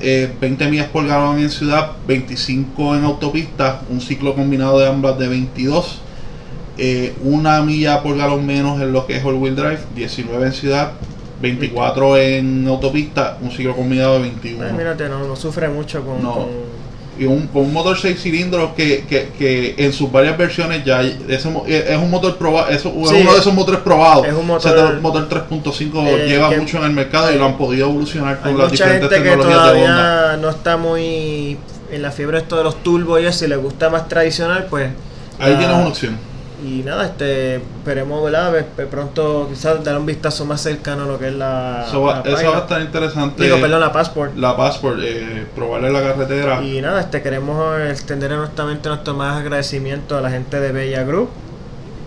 [0.00, 5.18] eh, 20 millas por galón en ciudad, 25 en autopista, un ciclo combinado de ambas
[5.18, 6.02] de 22.
[6.78, 10.92] Eh, una milla por galón menos en lo que es all-wheel drive, 19 en ciudad,
[11.42, 14.64] 24 en autopista, un ciclo combinado de 21.
[14.66, 16.32] Ay, mírate, no, no sufre mucho con, No.
[16.34, 16.78] con-
[17.18, 21.02] y un, con un motor 6 cilindros que, que, que en sus varias versiones ya
[21.50, 24.24] mo- es un motor probado, es, uno de esos motores probados.
[24.24, 27.46] es un motor- tra- motor 3.5 Eh, lleva que- mucho en el mercado y lo
[27.46, 29.96] han podido evolucionar con las diferentes gente que tecnologías de Honda.
[29.96, 31.58] todavía no está muy
[31.90, 34.88] en la fiebre esto de los turbos y eso, si les gusta más tradicional, pues...
[35.40, 36.16] Ahí la- tienes una opción.
[36.64, 38.50] Y nada, este, esperemos, ¿verdad?
[38.52, 41.84] Ver- ver Pronto quizás dar un vistazo más cercano a lo que es la...
[41.86, 43.44] Eso va, la eso va a estar interesante.
[43.44, 44.36] Digo, perdón, la Passport.
[44.36, 46.60] La Passport, eh, probarle la carretera.
[46.62, 51.28] Y nada, este queremos extender honestamente nuestro más agradecimiento a la gente de Bella Group,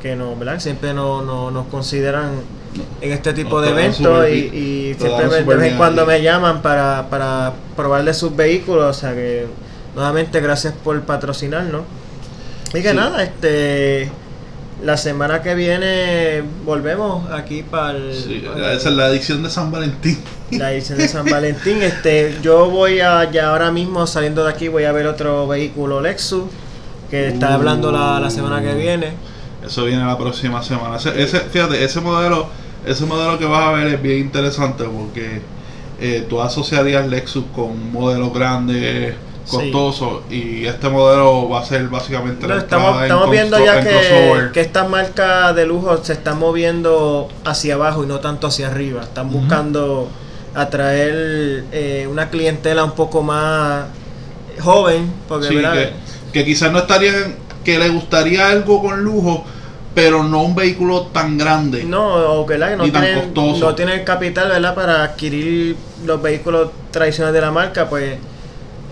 [0.02, 0.60] que nos, ¿verdad?
[0.60, 2.32] siempre nos, nos, nos consideran
[3.02, 6.62] en este tipo de eventos y, y siempre me- de vez en cuando me llaman
[6.62, 9.46] para, para probarle sus vehículos, o sea que
[9.96, 11.84] nuevamente gracias por patrocinarnos.
[12.74, 12.96] Y que Sí.
[12.96, 14.10] nada, este
[14.84, 19.72] la semana que viene volvemos aquí para el, Sí, esa es la edición de San
[19.72, 20.18] Valentín.
[20.52, 21.82] la edición de San Valentín.
[21.84, 26.02] Este, yo voy a, ya ahora mismo saliendo de aquí, voy a ver otro vehículo
[26.02, 26.44] Lexus
[27.10, 27.54] que está Uh.
[27.54, 29.14] hablando la, la semana que viene.
[29.66, 30.98] Eso viene la próxima semana.
[30.98, 32.48] Ese, ese- fíjate, ese modelo,
[32.86, 35.42] ese modelo que vas a ver es bien interesante porque
[36.00, 39.14] eh, tú asociarías Lexus con un modelo grande,
[39.52, 39.72] Sí.
[39.72, 43.82] costoso, y este modelo va a ser básicamente No, la estamos en estamos viendo ya
[43.82, 48.68] que, que estas marcas de lujo se están moviendo hacia abajo y no tanto hacia
[48.68, 49.04] arriba.
[49.04, 50.10] Están buscando
[50.54, 53.86] atraer eh, una clientela un poco más
[54.60, 55.12] joven.
[55.28, 55.92] Porque, Sí, que,
[56.34, 59.44] que quizás no estarían, que le gustaría algo con lujo,
[59.94, 61.84] pero no un vehículo tan grande.
[61.84, 63.66] No, o que, que no, Ni tan tienen, costoso.
[63.66, 64.74] no tienen el capital ¿verdad?
[64.76, 65.76] para adquirir
[66.06, 68.18] los vehículos tradicionales de la marca, pues.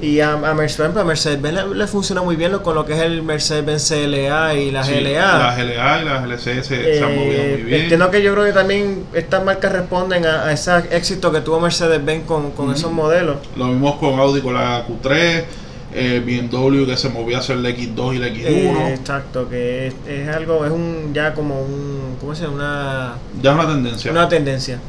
[0.02, 2.94] Y a, a Mercedes, a Mercedes-Benz le, le funciona muy bien lo- con lo que
[2.94, 5.38] es el Mercedes-Benz CLA y la Sí, GLA.
[5.40, 7.82] La GLA y la GLC se, se han movido Eh, muy bien.
[7.82, 11.60] entiendo que yo creo que también estas marcas responden a, a ese éxito que tuvo
[11.60, 13.38] Mercedes-Benz con, con esos modelos.
[13.58, 15.44] Lo vimos con Audi con la Q3,
[15.92, 18.46] eh, BMW que se movía hacia el X2 y el X1.
[18.48, 22.54] Eh, exacto, que es, es algo, es un ya como un, ¿cómo se llama?
[22.56, 24.12] Una, ya es una tendencia.
[24.12, 24.80] una tendencia.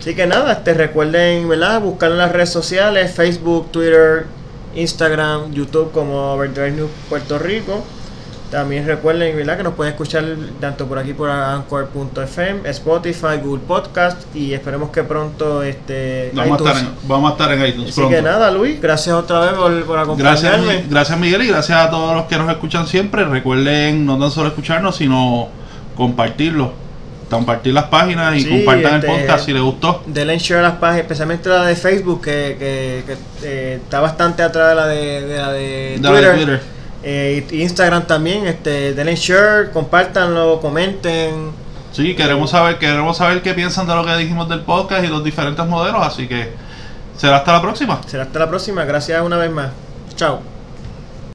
[0.00, 1.80] Así que nada, este, recuerden, ¿verdad?
[1.80, 4.26] Buscar en las redes sociales, Facebook, Twitter,
[4.74, 7.84] Instagram, YouTube como Overdrive News Puerto Rico.
[8.50, 9.58] También recuerden, ¿verdad?
[9.58, 10.24] Que nos pueden escuchar
[10.58, 16.64] tanto por aquí por Anchor.fm, Spotify, Google Podcast y esperemos que pronto este vamos, a
[16.70, 18.16] estar en, vamos a estar en iTunes Así pronto.
[18.16, 20.82] que nada, Luis, gracias otra vez por, por Gracias, acompañarme.
[20.84, 23.24] Mi- gracias Miguel y gracias a todos los que nos escuchan siempre.
[23.26, 25.48] Recuerden no tan solo escucharnos, sino
[25.94, 26.72] compartirlo.
[27.30, 30.02] Compartir las páginas y Sí, compartan este, el podcast si les gustó.
[30.06, 34.42] Denle share a las páginas, especialmente la de Facebook, que, que, que, eh, está bastante
[34.42, 36.24] atrás de la de, de la de Twitter.
[36.24, 36.62] de Twitter.
[37.02, 41.50] Eh, Instagram también, este, denle share, compártanlo, comenten.
[41.92, 45.22] Sí, queremos saber, queremos saber qué piensan de lo que dijimos del podcast y los
[45.22, 46.50] diferentes modelos, así que
[47.16, 48.00] será hasta la próxima.
[48.06, 49.70] Será hasta la próxima, gracias una vez más.
[50.16, 50.57] Chao.